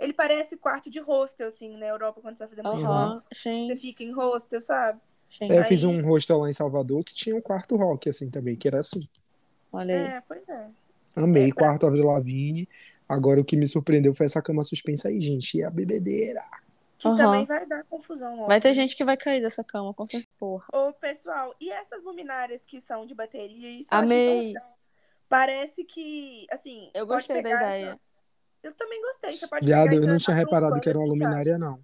[0.00, 3.34] ele parece quarto de hostel, assim, na Europa, quando você vai fazer uma Aham, Você
[3.34, 5.00] sim, fica em hostel, sabe?
[5.28, 5.44] sim.
[5.50, 8.30] É, eu Aí- fiz um hostel lá em Salvador que tinha um quarto rock, assim,
[8.30, 9.06] também, que era assim.
[9.72, 10.00] Olha aí.
[10.02, 10.66] É, pois é.
[11.14, 12.66] Amei, É, pra- quarto Avril Lavigne.
[13.08, 15.58] Agora o que me surpreendeu foi essa cama suspensa aí, gente.
[15.58, 16.44] E a bebedeira.
[16.98, 17.16] Que Aham.
[17.16, 18.36] também vai dar confusão.
[18.36, 18.60] Vai óbvio.
[18.60, 20.28] ter gente que vai cair dessa cama, com certeza.
[20.38, 20.64] Porra.
[20.72, 23.68] Ô, pessoal, e essas luminárias que são de bateria?
[23.70, 24.54] Isso Amei.
[25.28, 26.90] Parece que, assim.
[26.94, 27.98] Eu gostei da ideia.
[28.62, 29.32] Eu também gostei.
[29.32, 31.80] Você pode Viado, eu não tinha um reparado pub, que era uma assim, luminária, não.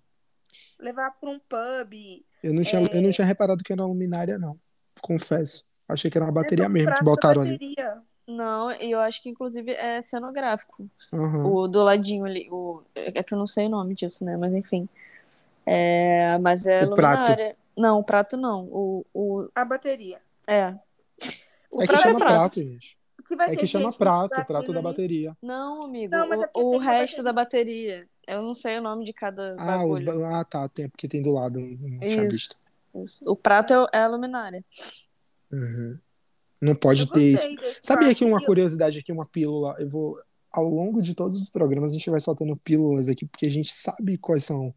[0.79, 2.25] Levar pra um pub.
[2.43, 2.97] Eu não, tinha, É.
[2.99, 4.59] eu não tinha reparado que era uma luminária, não.
[5.01, 5.65] Confesso.
[5.89, 7.53] Achei que era uma bateria mesmo que botaram ali.
[7.53, 7.99] bateria.
[8.27, 10.87] Não, e eu acho que inclusive é cenográfico.
[11.15, 11.47] Aham.
[11.47, 12.49] O do ladinho ali.
[12.51, 12.83] O...
[12.95, 14.37] É que eu não sei o nome disso, né?
[14.37, 14.89] Mas enfim.
[15.65, 16.37] É...
[16.39, 17.21] Mas é O prato.
[17.21, 17.57] luminária.
[17.77, 18.65] Não, o prato não.
[18.65, 19.49] O, o...
[19.55, 20.19] A bateria.
[20.47, 20.75] É.
[21.71, 22.35] O É que prato chama é prato.
[22.35, 22.99] prato, gente.
[23.27, 24.83] O que vai É ter que chama gente prato, batendo prato da nisso?
[24.83, 25.37] bateria.
[25.43, 26.11] Não, amigo.
[26.11, 28.09] Não, mas é o o da resto da bateria.
[28.27, 31.31] Eu não sei o nome de cada Ah, os ah, tá, tem, porque tem do
[31.33, 31.59] lado,
[32.09, 32.29] tinha Isso.
[32.29, 32.57] visto.
[32.95, 33.25] Isso.
[33.27, 34.63] O prato é é a luminária.
[35.53, 35.99] Uhum.
[36.63, 37.47] Não pode Eu ter isso.
[37.83, 38.19] Sabia prato.
[38.19, 40.17] que uma curiosidade aqui, uma pílula, eu vou
[40.53, 43.73] ao longo de todos os programas a gente vai soltando pílulas aqui porque a gente
[43.75, 44.75] sabe quais são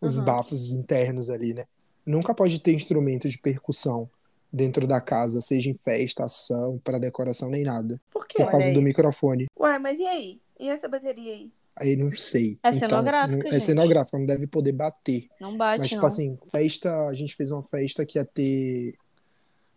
[0.00, 0.24] os Uhum.
[0.24, 1.66] bafos internos ali, né?
[2.06, 4.08] Nunca pode ter instrumento de percussão
[4.56, 8.42] dentro da casa, seja em festa, ação, para decoração nem nada, Por quê?
[8.42, 8.74] por causa aí.
[8.74, 9.44] do microfone.
[9.60, 10.40] Ué, mas e aí?
[10.58, 11.50] E essa bateria aí?
[11.78, 12.58] Aí não sei.
[12.62, 13.60] É Então, cenográfica, não- é gente.
[13.62, 15.26] cenográfica, não deve poder bater.
[15.38, 16.06] Não bate, Mas tipo não.
[16.08, 18.94] assim, festa, a gente fez uma festa que ia ter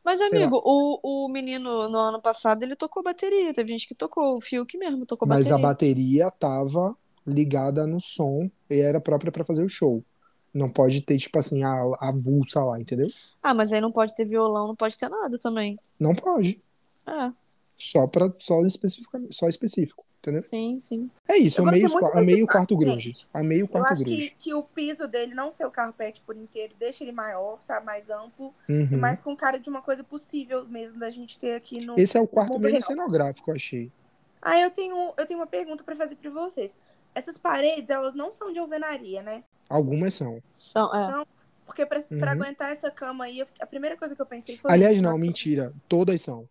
[0.06, 3.54] Mas, amigo, o, o menino no ano passado, ele tocou bateria.
[3.54, 4.36] Teve gente que tocou.
[4.36, 6.24] O Fiuk mesmo tocou Mas a bateria.
[6.26, 6.96] bateria tava
[7.28, 10.02] ligada no som e era própria pra fazer o show.
[10.54, 13.08] Não pode ter, tipo assim, a, a vulsa lá, entendeu?
[13.44, 15.78] Ah, mas aí não pode ter violão, não pode ter nada também.
[16.00, 16.60] Não pode.
[17.08, 17.32] É,
[17.78, 20.42] Só para só especificamente, só específico, entendeu?
[20.42, 21.02] sim, sim.
[21.28, 23.10] É isso, Eu amei, qua- amei o quarto grunge.
[23.10, 23.28] gente.
[23.34, 24.36] Amei o Eu quarto acho que, grunge.
[24.40, 28.10] que o piso dele não ser o carpete por inteiro, deixa ele maior, sabe, mais
[28.10, 28.98] amplo, Uhum.
[28.98, 31.98] mais com cara de uma coisa possível mesmo da gente ter aqui no.
[31.98, 32.82] Esse é o quarto real.
[32.82, 33.92] cenográfico, eu achei.
[34.42, 36.78] Ah, eu tenho, eu tenho uma pergunta pra fazer pra vocês.
[37.16, 39.44] Essas paredes, elas não são de alvenaria, né?
[39.70, 40.42] Algumas são.
[40.52, 41.24] São, é.
[41.66, 42.42] Porque pra, pra Uhum.
[42.42, 44.72] aguentar essa cama aí, a primeira coisa que eu pensei foi.
[44.72, 45.72] Aliás, não, mentira.
[45.88, 46.50] Todas são.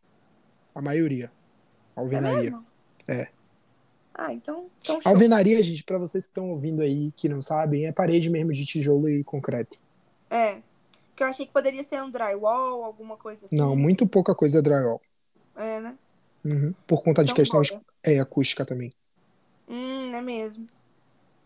[0.74, 1.26] A maioria.
[1.96, 2.42] É Alvenaria.
[2.52, 2.64] mesmo?
[3.08, 3.28] É.
[4.14, 5.12] Ah, então, então show.
[5.12, 8.64] Alvenaria, gente, pra vocês que estão ouvindo aí, que não sabem, é parede mesmo de
[8.64, 9.78] tijolo e concreto.
[10.30, 10.60] É.
[11.16, 13.56] Que eu achei que poderia ser um drywall, alguma coisa assim.
[13.56, 15.00] Não, muito pouca coisa é drywall.
[15.56, 15.96] É, né?
[16.44, 16.72] Uhum.
[16.86, 17.82] Por conta de Então questões bora.
[18.04, 18.92] é, acústica também.
[19.68, 20.68] Hum, é mesmo.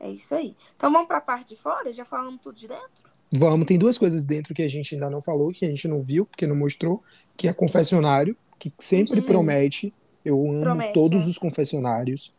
[0.03, 0.57] É isso aí.
[0.77, 1.93] Então vamos pra parte de fora?
[1.93, 2.91] Já falamos tudo de dentro?
[3.31, 6.03] Vamos, tem duas coisas dentro que a gente ainda não falou, que a gente não
[6.03, 7.03] viu, porque não mostrou,
[7.37, 9.27] que é confessionário, que sempre Sim.
[9.27, 9.95] promete.
[10.25, 11.29] Eu amo Promete, todos é.
[11.29, 12.35] os confessionários.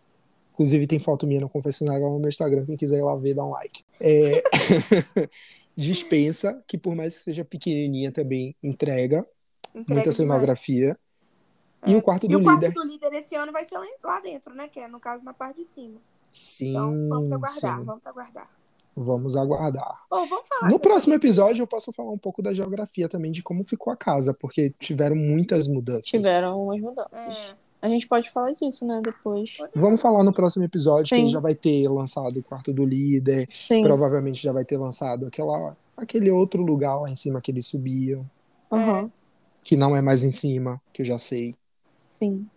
[0.54, 3.34] Inclusive tem foto minha no confessionário lá no meu Instagram, quem quiser ir lá ver,
[3.34, 3.84] dá um like.
[4.00, 4.44] É...
[5.76, 9.26] Dispensa, que por mais que seja pequenininha também, entrega,
[9.74, 10.98] Entrega muita cenografia.
[11.88, 12.74] E o quarto E do o quarto líder.
[12.74, 14.68] do líder esse ano vai ser lá dentro, né?
[14.68, 16.00] Que é, no caso, na parte de cima.
[16.34, 17.84] Sim, Então vamos aguardar, sim.
[17.86, 18.50] vamos aguardar.
[18.96, 20.02] Vamos aguardar.
[20.10, 20.62] Ou vamos falar.
[20.64, 20.82] No depois.
[20.82, 24.34] próximo episódio eu posso falar um pouco da geografia também, de como ficou a casa,
[24.34, 26.06] porque tiveram muitas mudanças.
[26.06, 27.56] Tiveram umas mudanças.
[27.82, 29.58] É, A gente pode falar disso, né, depois.
[29.76, 31.30] Vamos falar no próximo episódio, que Sim.
[31.30, 33.82] já vai ter lançado o quarto do líder, Sim.
[33.84, 38.24] provavelmente já vai ter lançado aquela, aquele outro lugar lá em cima que eles subiam,
[38.72, 39.12] Aham,
[39.64, 41.50] que não é mais em cima, que eu já sei.
[42.20, 42.48] sim.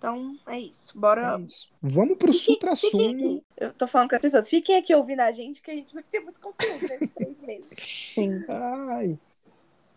[0.00, 0.98] Então é isso.
[0.98, 1.36] Bora.
[1.38, 1.70] É isso.
[1.82, 3.44] Vamos pro supra-sumo.
[3.54, 6.02] Eu tô falando com as pessoas, fiquem aqui ouvindo a gente, que a gente vai
[6.02, 7.76] ter muito conteúdo nesses três meses.
[7.78, 8.42] Sim.
[8.48, 9.18] Ai.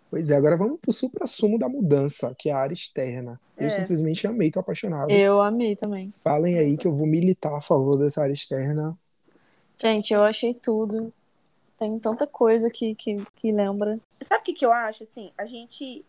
[0.09, 3.39] Pois é, agora vamos pro supra-sumo da mudança, que é a área externa.
[3.57, 3.69] Eu É.
[3.69, 5.09] simplesmente amei, tô apaixonado.
[5.09, 6.13] Eu amei também.
[6.21, 8.95] Falem aí que eu vou militar a favor dessa área externa.
[9.81, 11.09] Gente, eu achei tudo.
[11.79, 13.99] Tem tanta coisa que, que, que lembra.
[14.09, 15.03] Sabe o que, que eu acho?
[15.03, 16.03] Assim, a gente.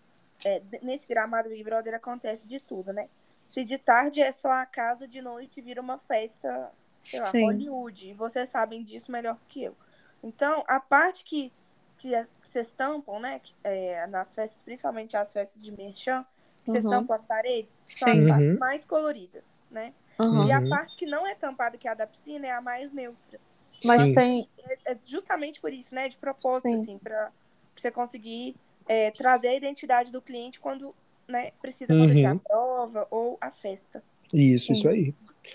[0.45, 3.07] é, nesse gramado Big Brother acontece de tudo, né?
[3.55, 6.73] Se de tarde é só a casa, de noite vira uma festa,
[7.05, 7.41] sei lá, Sim.
[7.43, 8.11] Hollywood.
[8.11, 9.77] E vocês sabem disso melhor que eu.
[10.25, 11.53] Então, a parte que,
[11.97, 12.11] que
[12.43, 13.39] vocês tampam, né?
[13.39, 16.27] que, é, nas festas, principalmente as festas de merchan,
[16.65, 16.91] que vocês Uhum.
[16.91, 18.23] tampam as paredes, são Sim.
[18.23, 18.59] as partes Uhum.
[18.59, 19.95] mais coloridas, né?
[20.19, 20.47] Aham.
[20.47, 20.69] E a Uhum.
[20.69, 23.39] parte que não é tampada, que é a da piscina, é a mais neutra.
[23.85, 24.15] Mas Sim.
[24.15, 24.49] tem.
[24.87, 26.09] É, é justamente por isso, né?
[26.09, 26.75] De propósito, Sim.
[26.75, 27.33] assim, pra, pra
[27.77, 28.57] você conseguir
[28.89, 30.93] é, trazer a identidade do cliente quando
[31.29, 32.03] né, precisa Uhum.
[32.05, 34.03] acontecer a prova ou a festa.
[34.33, 34.73] Isso, Sim.
[34.73, 35.15] isso aí.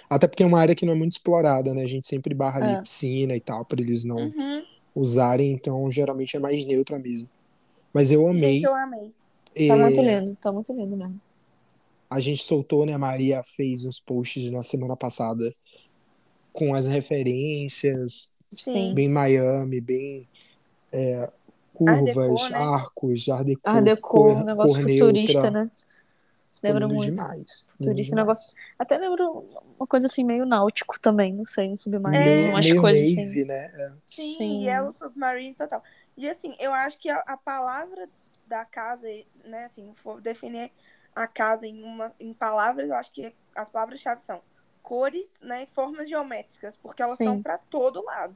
[0.09, 1.83] Até porque é uma área que não é muito explorada, né?
[1.83, 2.81] A gente sempre barra ali É.
[2.81, 4.65] piscina e tal, para eles não Uhum.
[4.95, 7.29] usarem, então geralmente é mais neutra mesmo.
[7.93, 8.55] Mas eu amei.
[8.55, 9.13] Gente, eu amei.
[9.67, 11.21] Tá É, muito lindo, tá muito lindo mesmo.
[12.09, 12.93] a gente soltou, né?
[12.93, 15.53] A Maria fez uns posts na semana passada
[16.53, 18.93] com as referências, Sim.
[18.93, 20.27] bem Miami, bem
[20.91, 21.31] é,
[21.85, 22.57] Art Deco, curvas, né?
[22.57, 25.63] arcos, Art Deco, Art Deco, cor- um negócio cor futurista, neutra.
[25.63, 25.69] né?
[26.61, 27.11] Lembra muito.
[27.11, 27.67] demais.
[27.71, 28.15] Futurista, demais.
[28.15, 28.63] negócio.
[28.77, 29.31] Até lembro
[29.77, 33.21] uma coisa assim, meio náutico também, não sei, um submarino, Meio, umas meio coisas Navy,
[33.21, 33.45] assim.
[33.45, 33.65] né?
[33.73, 33.91] É.
[34.07, 34.63] Sim, Sim.
[34.65, 35.83] Yellow Submarine total.
[36.17, 38.05] E assim, eu acho que a, a palavra
[38.47, 39.07] da casa,
[39.45, 40.71] né, assim, for definir
[41.15, 44.41] a casa em, uma, em palavras, eu acho que as palavras-chave são
[44.81, 47.25] cores, né, e formas geométricas, porque elas Sim.
[47.25, 48.35] estão para todo lado.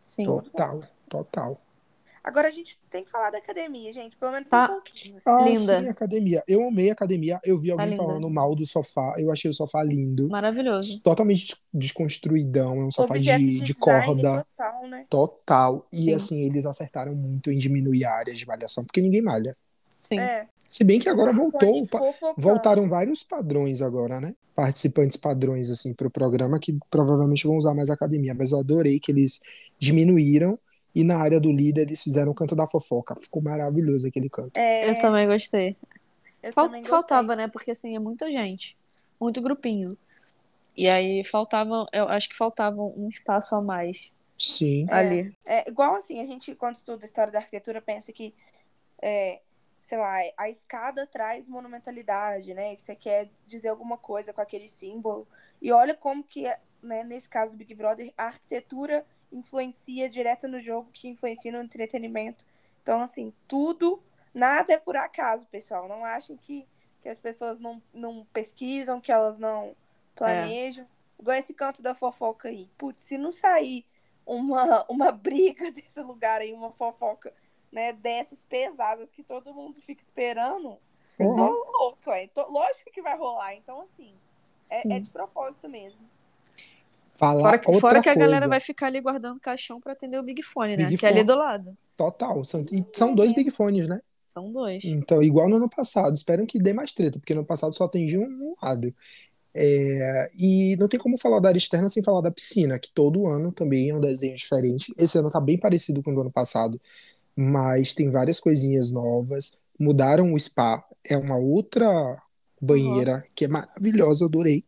[0.00, 0.26] Sim.
[0.26, 1.60] Total, total.
[2.24, 4.64] Agora a gente tem que falar da academia, gente, pelo menos Tá.
[4.64, 5.16] um pouquinho.
[5.18, 5.22] assim.
[5.26, 5.78] Ah, Linda.
[5.80, 6.42] sim, academia.
[6.48, 7.38] Eu amei a academia.
[7.44, 8.02] Eu vi alguém linda.
[8.02, 9.12] falando mal do sofá.
[9.18, 10.28] Eu achei o sofá lindo.
[10.30, 11.02] Maravilhoso.
[11.02, 12.80] Totalmente des- desconstruidão.
[12.80, 14.46] É um sofá de, de design corda.
[14.56, 15.04] total, né?
[15.10, 15.86] Total.
[15.92, 16.14] E Sim.
[16.14, 19.54] assim, eles acertaram muito em diminuir a área de malhação, porque ninguém malha.
[19.98, 20.18] Sim.
[20.18, 20.46] É.
[20.70, 21.86] Se bem que agora voltou.
[22.38, 24.34] Voltaram vários padrões agora, né?
[24.54, 28.34] Participantes padrões, assim, pro programa que provavelmente vão usar mais a academia.
[28.34, 29.40] Mas eu adorei que eles
[29.78, 30.58] diminuíram.
[30.94, 33.16] E na área do líder eles fizeram o canto da fofoca.
[33.16, 34.56] Ficou maravilhoso aquele canto.
[34.56, 35.76] É, Eu também gostei.
[36.42, 36.90] eu Fal- também gostei.
[36.96, 37.48] faltava, né?
[37.48, 38.76] Porque assim, é muita gente.
[39.20, 39.88] Muito grupinho.
[40.76, 44.86] E aí faltava, eu acho que faltava um espaço a mais Sim.
[44.90, 44.94] É.
[44.94, 45.36] ali.
[45.44, 48.32] É, igual assim, a gente, quando estuda a história da arquitetura, pensa que,
[49.00, 49.40] é,
[49.82, 52.74] sei lá, a escada traz monumentalidade, né?
[52.76, 55.26] Que você quer dizer alguma coisa com aquele símbolo.
[55.62, 56.44] E olha como que,
[56.82, 61.62] né, nesse caso do Big Brother, a arquitetura influencia direto no jogo, que influencia no
[61.62, 62.46] entretenimento.
[62.82, 64.02] Então, assim, tudo,
[64.34, 65.88] nada é por acaso, pessoal.
[65.88, 66.66] Não achem que,
[67.02, 69.74] que as pessoas não, não pesquisam, que elas não
[70.14, 70.86] planejam.
[71.18, 72.68] Igual esse canto da fofoca aí.
[72.78, 73.84] Putz, se não sair
[74.24, 77.32] uma, uma briga desse lugar aí, uma fofoca,
[77.72, 81.24] né, dessas pesadas que todo mundo fica esperando, Sim.
[81.24, 82.28] eu louco, é.
[82.48, 83.54] Lógico que vai rolar.
[83.54, 84.14] Então, assim,
[84.70, 86.13] é, é de propósito mesmo.
[87.14, 88.26] Falar Fora que, outra fora que a coisa.
[88.26, 90.86] galera vai ficar ali guardando caixão pra atender o Big Fone, né?
[90.86, 91.72] Big que é ali do lado.
[91.96, 92.42] Total.
[92.44, 94.00] São, e são dois Big Fones, né?
[94.28, 94.82] São dois.
[94.84, 96.12] Então, igual no ano passado.
[96.14, 98.92] Espero que dê mais treta, porque no ano passado só atendi um, lado.
[99.54, 103.28] É, e não tem como falar da área externa sem falar da piscina, que todo
[103.28, 104.92] ano também é um desenho diferente.
[104.98, 106.80] Esse ano tá bem parecido com o do ano passado,
[107.36, 109.62] mas tem várias coisinhas novas.
[109.78, 112.20] Mudaram o spa, é uma outra
[112.60, 114.64] banheira que é maravilhosa, eu adorei.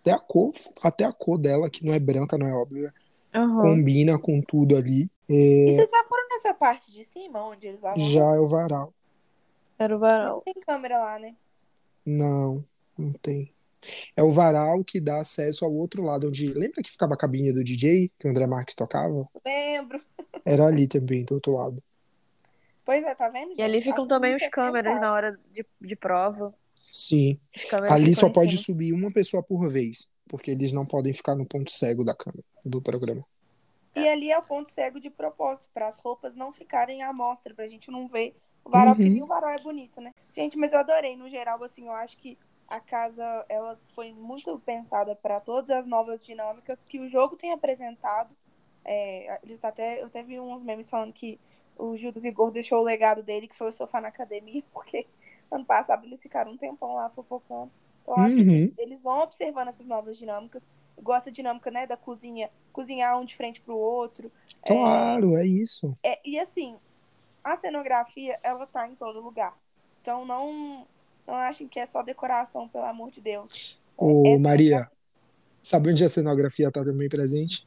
[0.00, 0.50] Até a cor,
[0.82, 2.92] até a cor dela, que não é branca, não é óbvia,
[3.34, 3.58] Aham.
[3.60, 5.10] combina com tudo ali.
[5.28, 8.08] E vocês já foram nessa parte de cima, onde eles lavam?
[8.08, 8.92] Já é o varal.
[9.78, 10.42] Era o Não varal.
[10.42, 11.34] tem câmera lá, né?
[12.04, 12.64] Não,
[12.98, 13.52] não tem.
[14.16, 16.52] É o varal que dá acesso ao outro lado, onde.
[16.52, 19.26] Lembra que ficava a cabine do DJ, que o André Marques tocava?
[19.44, 20.00] Lembro.
[20.44, 21.82] Era ali também, do outro lado.
[22.84, 23.52] Pois é, tá vendo?
[23.56, 25.00] E ali ficam A também os câmeras pensava.
[25.06, 26.52] na hora de, de prova.
[26.90, 27.38] Sim.
[27.88, 31.70] Ali só pode subir uma pessoa por vez, porque eles não podem ficar no ponto
[31.70, 33.24] cego da câmera, do programa.
[33.96, 37.54] E ali é o ponto cego de propósito, para as roupas não ficarem à mostra,
[37.54, 38.32] pra gente não ver
[38.64, 39.00] o varal, Uhum.
[39.00, 40.12] nem o varal é bonito, né?
[40.34, 44.58] Gente, mas eu adorei, no geral, assim, eu acho que a casa, ela foi muito
[44.60, 48.30] pensada para todas as novas dinâmicas que o jogo tem apresentado.
[48.84, 51.38] É, eles até, eu até vi uns memes falando que
[51.78, 55.06] o Gil do Vigor deixou o legado dele, que foi o sofá na academia, porque
[55.50, 57.70] ano passado eles ficaram um tempão lá fofocando.
[58.02, 58.72] Então, eu acho que Uhum.
[58.78, 60.66] eles vão observando essas novas dinâmicas.
[60.98, 64.30] Igual essa dinâmica, né, da cozinha, cozinhar um de frente pro outro.
[64.66, 65.96] Claro, é isso.
[66.02, 66.76] É, e assim,
[67.42, 69.56] a cenografia, ela tá em todo lugar.
[70.02, 70.86] Então não,
[71.26, 73.80] não achem que é só decoração, pelo amor de Deus.
[73.96, 74.90] Ô, É Maria,
[75.62, 77.64] sabe onde a cenografia tá também presente?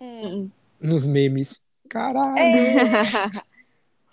[0.00, 0.50] Hum.
[0.80, 1.66] Nos memes.
[1.88, 2.38] Caralho!
[2.38, 2.74] É.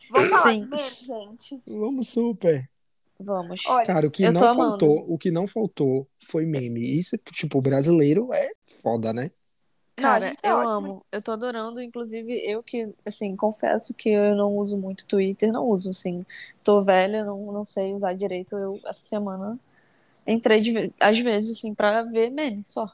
[0.09, 0.65] Vamos falar Sim.
[0.65, 1.59] meme, gente.
[1.77, 2.69] Vamos super.
[3.19, 3.61] Vamos.
[3.65, 4.69] Olha, Cara, o que não amando.
[4.69, 6.81] faltou, o que não faltou foi meme.
[6.81, 8.49] Isso, tipo, brasileiro é
[8.81, 9.29] foda, né?
[9.95, 10.71] Cara, é eu ótimo.
[10.71, 11.05] amo.
[11.11, 15.65] Eu tô adorando, inclusive eu que, assim, confesso que eu não uso muito Twitter, não
[15.65, 16.23] uso, assim.
[16.63, 18.55] Tô velha, não, não sei usar direito.
[18.55, 19.59] Eu, essa semana,
[20.25, 22.85] entrei de, às vezes, assim, pra ver meme, só.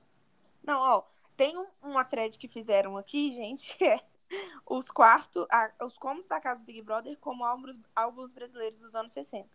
[0.66, 1.04] Não, ó,
[1.38, 4.00] tem um, uma thread que fizeram aqui, gente, que é
[4.66, 8.96] os quartos, a- os cômodos da casa do Big Brother como álbuns, álbuns brasileiros dos
[8.96, 9.50] anos 60.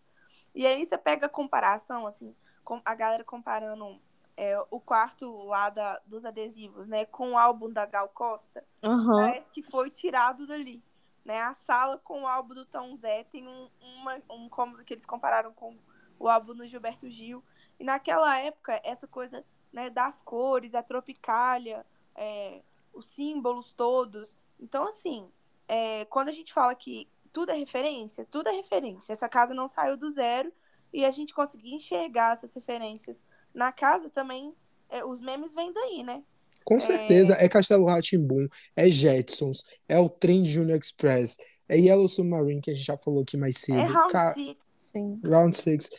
[0.54, 4.00] E aí você pega a comparação, assim, com a galera comparando
[4.36, 9.16] é, o quarto lá da, dos adesivos, né, com o álbum da Gal Costa, Aham.
[9.16, 10.82] parece que foi tirado dali.
[11.24, 11.38] Né?
[11.42, 15.04] A sala com o álbum do Tom Zé tem um, uma, um cômodo que eles
[15.04, 15.76] compararam com
[16.18, 17.44] o álbum do Gilberto Gil.
[17.78, 21.84] E naquela época, essa coisa né, das cores, a tropicália,
[22.18, 22.62] é,
[22.94, 24.38] os símbolos todos.
[24.60, 25.26] Então, assim,
[25.66, 29.12] é, quando a gente fala que tudo é referência, tudo é referência.
[29.12, 30.52] Essa casa não saiu do zero
[30.92, 33.22] e a gente conseguir enxergar essas referências
[33.54, 34.54] na casa também,
[34.88, 36.22] é, os memes vêm daí, né?
[36.64, 38.46] Com certeza, é Castelo Rá-Tim-Bum,
[38.76, 43.22] é Jetsons, é o Trem Junior Express, é Yellow Submarine, que a gente já falou
[43.22, 43.78] aqui mais cedo.
[43.78, 44.60] É Round Cara, Six.
[44.74, 45.20] Sim.
[45.24, 45.90] Round Six.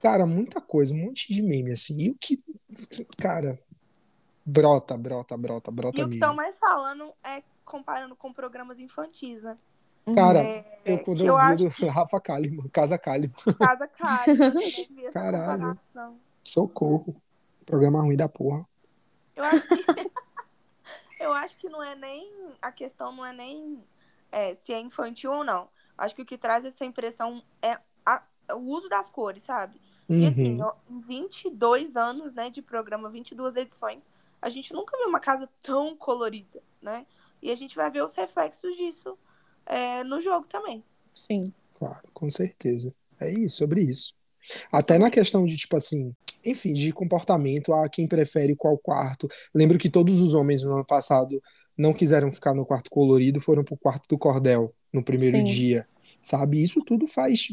[0.00, 1.96] Cara, muita coisa, um monte de meme, assim.
[1.98, 2.42] E o que.
[3.18, 3.58] Cara,
[4.44, 9.42] brota, brota, brota, brota E o que estão mais falando é comparando com programas infantis,
[9.42, 9.56] né?
[10.14, 13.86] Cara, É, eu quando que eu, eu vi do Rafa Kalimann, Casa Kalimann, Casa
[15.06, 15.76] essa Caralho.
[16.42, 17.14] socorro.
[17.64, 18.66] Programa ruim da porra.
[19.36, 19.84] Eu acho que,
[21.20, 22.32] eu acho que não é nem.
[22.60, 23.82] A questão não é nem
[24.32, 25.68] é, se é infantil ou não.
[25.96, 28.22] Acho que o que traz essa impressão é a-
[28.54, 29.80] o uso das cores, sabe?
[30.08, 30.66] E assim, Uhum.
[30.66, 34.10] ó, em 22 anos né, de programa, 22 edições,
[34.42, 37.06] a gente nunca viu uma casa tão colorida, né?
[37.42, 39.16] E a gente vai ver os reflexos disso
[39.66, 40.84] é, no jogo também.
[41.12, 41.52] Sim.
[41.74, 42.94] Claro, com certeza.
[43.18, 44.14] É isso, sobre isso.
[44.70, 49.28] Até na questão de, tipo assim, enfim, de comportamento, a quem prefere qual quarto.
[49.54, 51.42] Lembro que todos os homens no ano passado
[51.76, 55.44] não quiseram ficar no quarto colorido, foram pro quarto do cordel no primeiro Sim.
[55.44, 55.86] dia,
[56.22, 56.62] sabe?
[56.62, 57.48] Isso tudo faz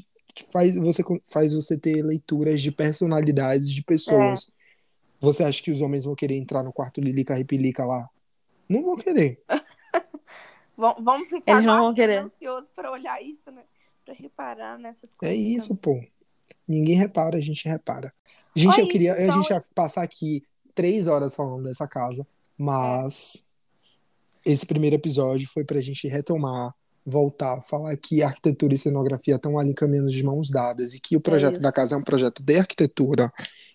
[0.51, 4.51] faz você faz você ter leituras de personalidades de pessoas.
[5.19, 8.07] Você acha que os homens vão querer entrar no quarto Lilica Repilica lá?
[8.69, 9.41] Não vão querer.
[10.77, 12.19] Vão- Vamos ficar Eles não vão querer.
[12.23, 13.63] ansiosos para olhar isso, né?
[14.05, 15.37] Para reparar nessas É coisas.
[15.37, 15.99] isso, pô.
[16.67, 18.13] Ninguém repara, a gente repara.
[18.55, 19.11] Gente, Olha eu queria.
[19.13, 19.41] isso, A então.
[19.41, 22.25] gente ia passar aqui três horas falando dessa casa,
[22.57, 23.47] mas
[24.45, 26.73] esse primeiro episódio foi pra gente retomar,
[27.05, 31.21] voltar, falar que arquitetura e cenografia estão ali caminhando de mãos dadas e que o
[31.21, 31.61] projeto isso.
[31.63, 33.31] da casa é um projeto de arquitetura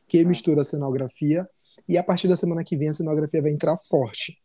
[0.06, 0.24] que É.
[0.24, 1.48] mistura a cenografia
[1.88, 4.38] e a partir da semana que vem a cenografia vai entrar forte.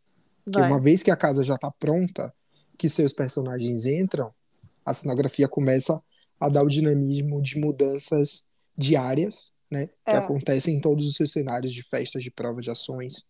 [0.44, 2.32] Porque uma vez que a casa já tá pronta,
[2.78, 4.32] que seus personagens entram,
[4.86, 6.00] a cenografia começa
[6.40, 9.86] a dar o dinamismo de mudanças diárias, né?
[9.86, 10.16] Que É.
[10.16, 13.26] acontecem em todos os seus cenários de festas, de provas, de ações.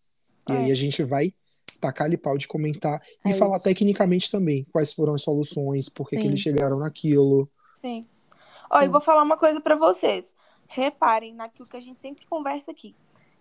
[0.48, 0.56] E É.
[0.56, 1.32] aí a gente vai
[1.80, 3.64] tacar ali pau de comentar e É falar isso.
[3.64, 7.50] tecnicamente também quais foram as soluções, por que que eles chegaram naquilo.
[7.80, 8.06] Sim.
[8.70, 8.90] Ó, e Sim.
[8.90, 10.34] vou falar uma coisa pra vocês.
[10.66, 12.94] Reparem naquilo que a gente sempre conversa aqui.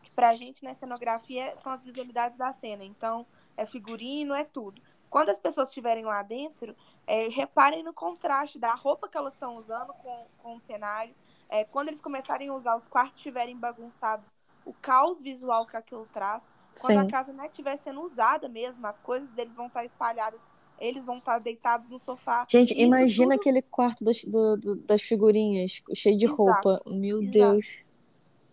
[0.04, 2.86] Que pra gente, né, cenografia são as visualidades da cena.
[2.86, 3.26] Então,
[3.58, 4.82] é figurino, é tudo.
[5.10, 9.54] Quando as pessoas estiverem lá dentro, é, reparem no contraste da roupa que elas estão
[9.54, 11.14] usando com, com o cenário.
[11.50, 16.06] É, quando eles começarem a usar, os quartos estiverem bagunçados, o caos visual que aquilo
[16.14, 16.44] traz.
[16.80, 17.10] Quando a Sim.
[17.10, 20.42] casa não estiver sendo usada mesmo, as coisas deles vão estar espalhadas,
[20.78, 22.46] eles vão estar deitados no sofá.
[22.50, 26.82] Gente, Isso imagina tudo- aquele quarto das, do- do- das figurinhas, cheio de Exato, roupa.
[26.86, 27.32] Meu exato.
[27.32, 27.88] Deus.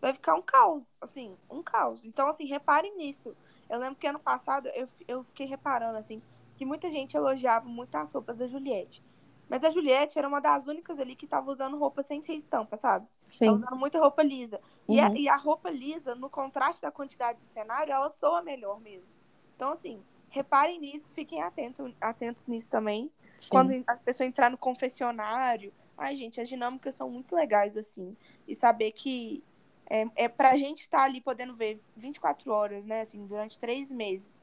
[0.01, 2.05] vai ficar um caos, assim, um caos.
[2.05, 3.35] Então, assim, reparem nisso.
[3.71, 6.23] Eu lembro que ano passado eu, eu fiquei reparando, assim,
[6.65, 9.05] que muita gente elogiava muito as roupas da Juliette.
[9.49, 12.79] Mas a Juliette era uma das únicas ali que tava usando roupa sem ser estampa,
[12.79, 13.07] sabe?
[13.07, 13.51] Tava Sim.
[13.51, 14.59] usando muita roupa lisa.
[14.89, 15.17] E, a, Uhum.
[15.17, 19.13] e a roupa lisa, no contraste da quantidade de cenário, ela soa melhor mesmo.
[19.55, 23.11] Então, assim, reparem nisso, fiquem atentos, atentos nisso também.
[23.39, 23.51] Sim.
[23.51, 25.71] Quando a pessoa entrar no confessionário.
[25.99, 28.17] Ai, gente, as dinâmicas são muito legais, assim.
[28.49, 29.45] E saber que
[29.89, 34.43] é, é pra gente estar ali podendo ver 24 horas, né, assim, durante três meses.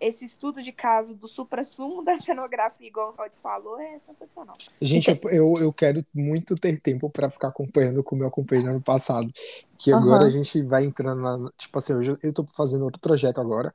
[0.00, 4.56] Esse estudo de caso do supra-sumo da cenografia, igual o Rod falou, é sensacional.
[4.80, 8.70] Gente, eu, eu, eu quero muito ter tempo pra ficar acompanhando como eu acompanhei no
[8.70, 9.30] ano passado.
[9.76, 11.50] Que agora a gente vai entrando na.
[11.56, 13.74] Tipo assim, eu, eu tô fazendo outro projeto agora.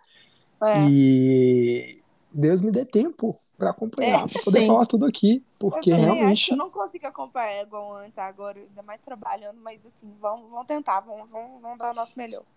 [0.63, 0.89] É.
[0.89, 2.01] E
[2.33, 4.67] Deus me dê tempo pra acompanhar, É, pra poder sim.
[4.67, 5.43] falar tudo aqui.
[5.59, 6.51] Porque eu realmente.
[6.51, 11.01] eu não consigo acompanhar igual antes agora, ainda mais trabalhando, mas assim, vamos, vamos tentar,
[11.01, 12.43] vamos, vamos, vamos dar o nosso melhor.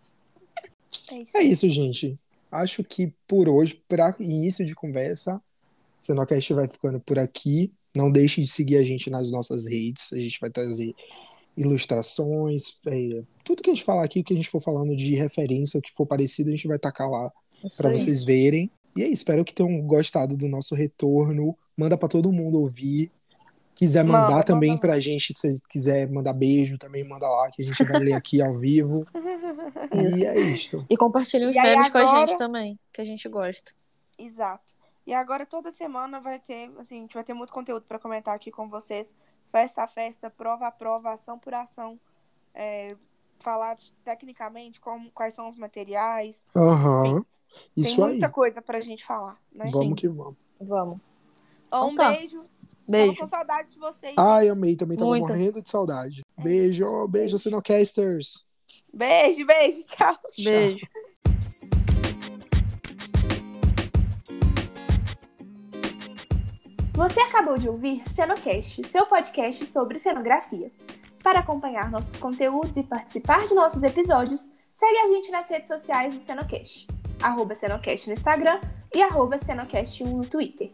[1.11, 1.37] É isso.
[1.37, 2.19] É isso, gente.
[2.51, 5.41] Acho que por hoje, para início de conversa,
[6.01, 7.73] Cenocast vai ficando por aqui.
[7.95, 10.13] Não deixe de seguir a gente nas nossas redes.
[10.13, 10.95] A gente vai trazer
[11.57, 15.17] ilustrações, é, tudo que a gente falar aqui, o que a gente for falando de
[15.17, 17.33] referência, o que for parecido, a gente vai tacar lá
[17.65, 18.71] Isso para vocês verem.
[18.97, 21.57] E é isso, espero que tenham gostado do nosso retorno.
[21.77, 23.11] Manda para todo mundo ouvir.
[23.79, 24.81] Quiser mandar Manda, também manda.
[24.81, 28.43] pra gente, se quiser mandar beijo, também manda lá, que a gente vai ler aqui
[28.43, 29.07] ao vivo.
[29.95, 30.19] Isso.
[30.19, 30.85] E é isto.
[30.91, 33.73] E compartilhem os E memes com a agora- gente também, que a gente gosta.
[34.19, 34.75] Exato.
[35.07, 38.35] E agora toda semana vai ter, assim, a gente vai ter muito conteúdo para comentar
[38.35, 39.15] aqui com vocês.
[39.53, 41.99] Festa a festa, prova a prova, ação por ação.
[42.53, 42.97] É,
[43.39, 46.43] falar de- tecnicamente como, quais são os materiais.
[46.55, 47.23] Aham.
[47.23, 47.25] Tem
[47.77, 48.11] Isso aí.
[48.11, 49.65] muita coisa pra gente falar, né?
[49.73, 50.51] Vamos que vamos.
[50.61, 50.99] Vamos.
[51.65, 52.11] Um Então tá.
[52.13, 52.43] beijo.
[52.89, 53.15] Beijo.
[53.15, 54.15] Tava com saudade de vocês.
[54.17, 55.33] Ai, amei, também tava Muita.
[55.33, 56.23] morrendo de saudade.
[56.43, 58.49] Beijo, beijo, Cinecasters.
[58.95, 59.85] Beijo, beijo.
[59.85, 60.17] Tchau.
[60.43, 60.87] Beijo.
[66.95, 70.71] Você acabou de ouvir Cenocast, seu podcast sobre cenografia.
[71.23, 76.15] Para acompanhar nossos conteúdos e participar de nossos episódios, segue a gente nas redes sociais
[76.15, 76.89] do Cenocast.
[77.23, 78.61] Arroba Cenocast no Instagram
[78.95, 80.73] e arroba Cenocast1 no Twitter.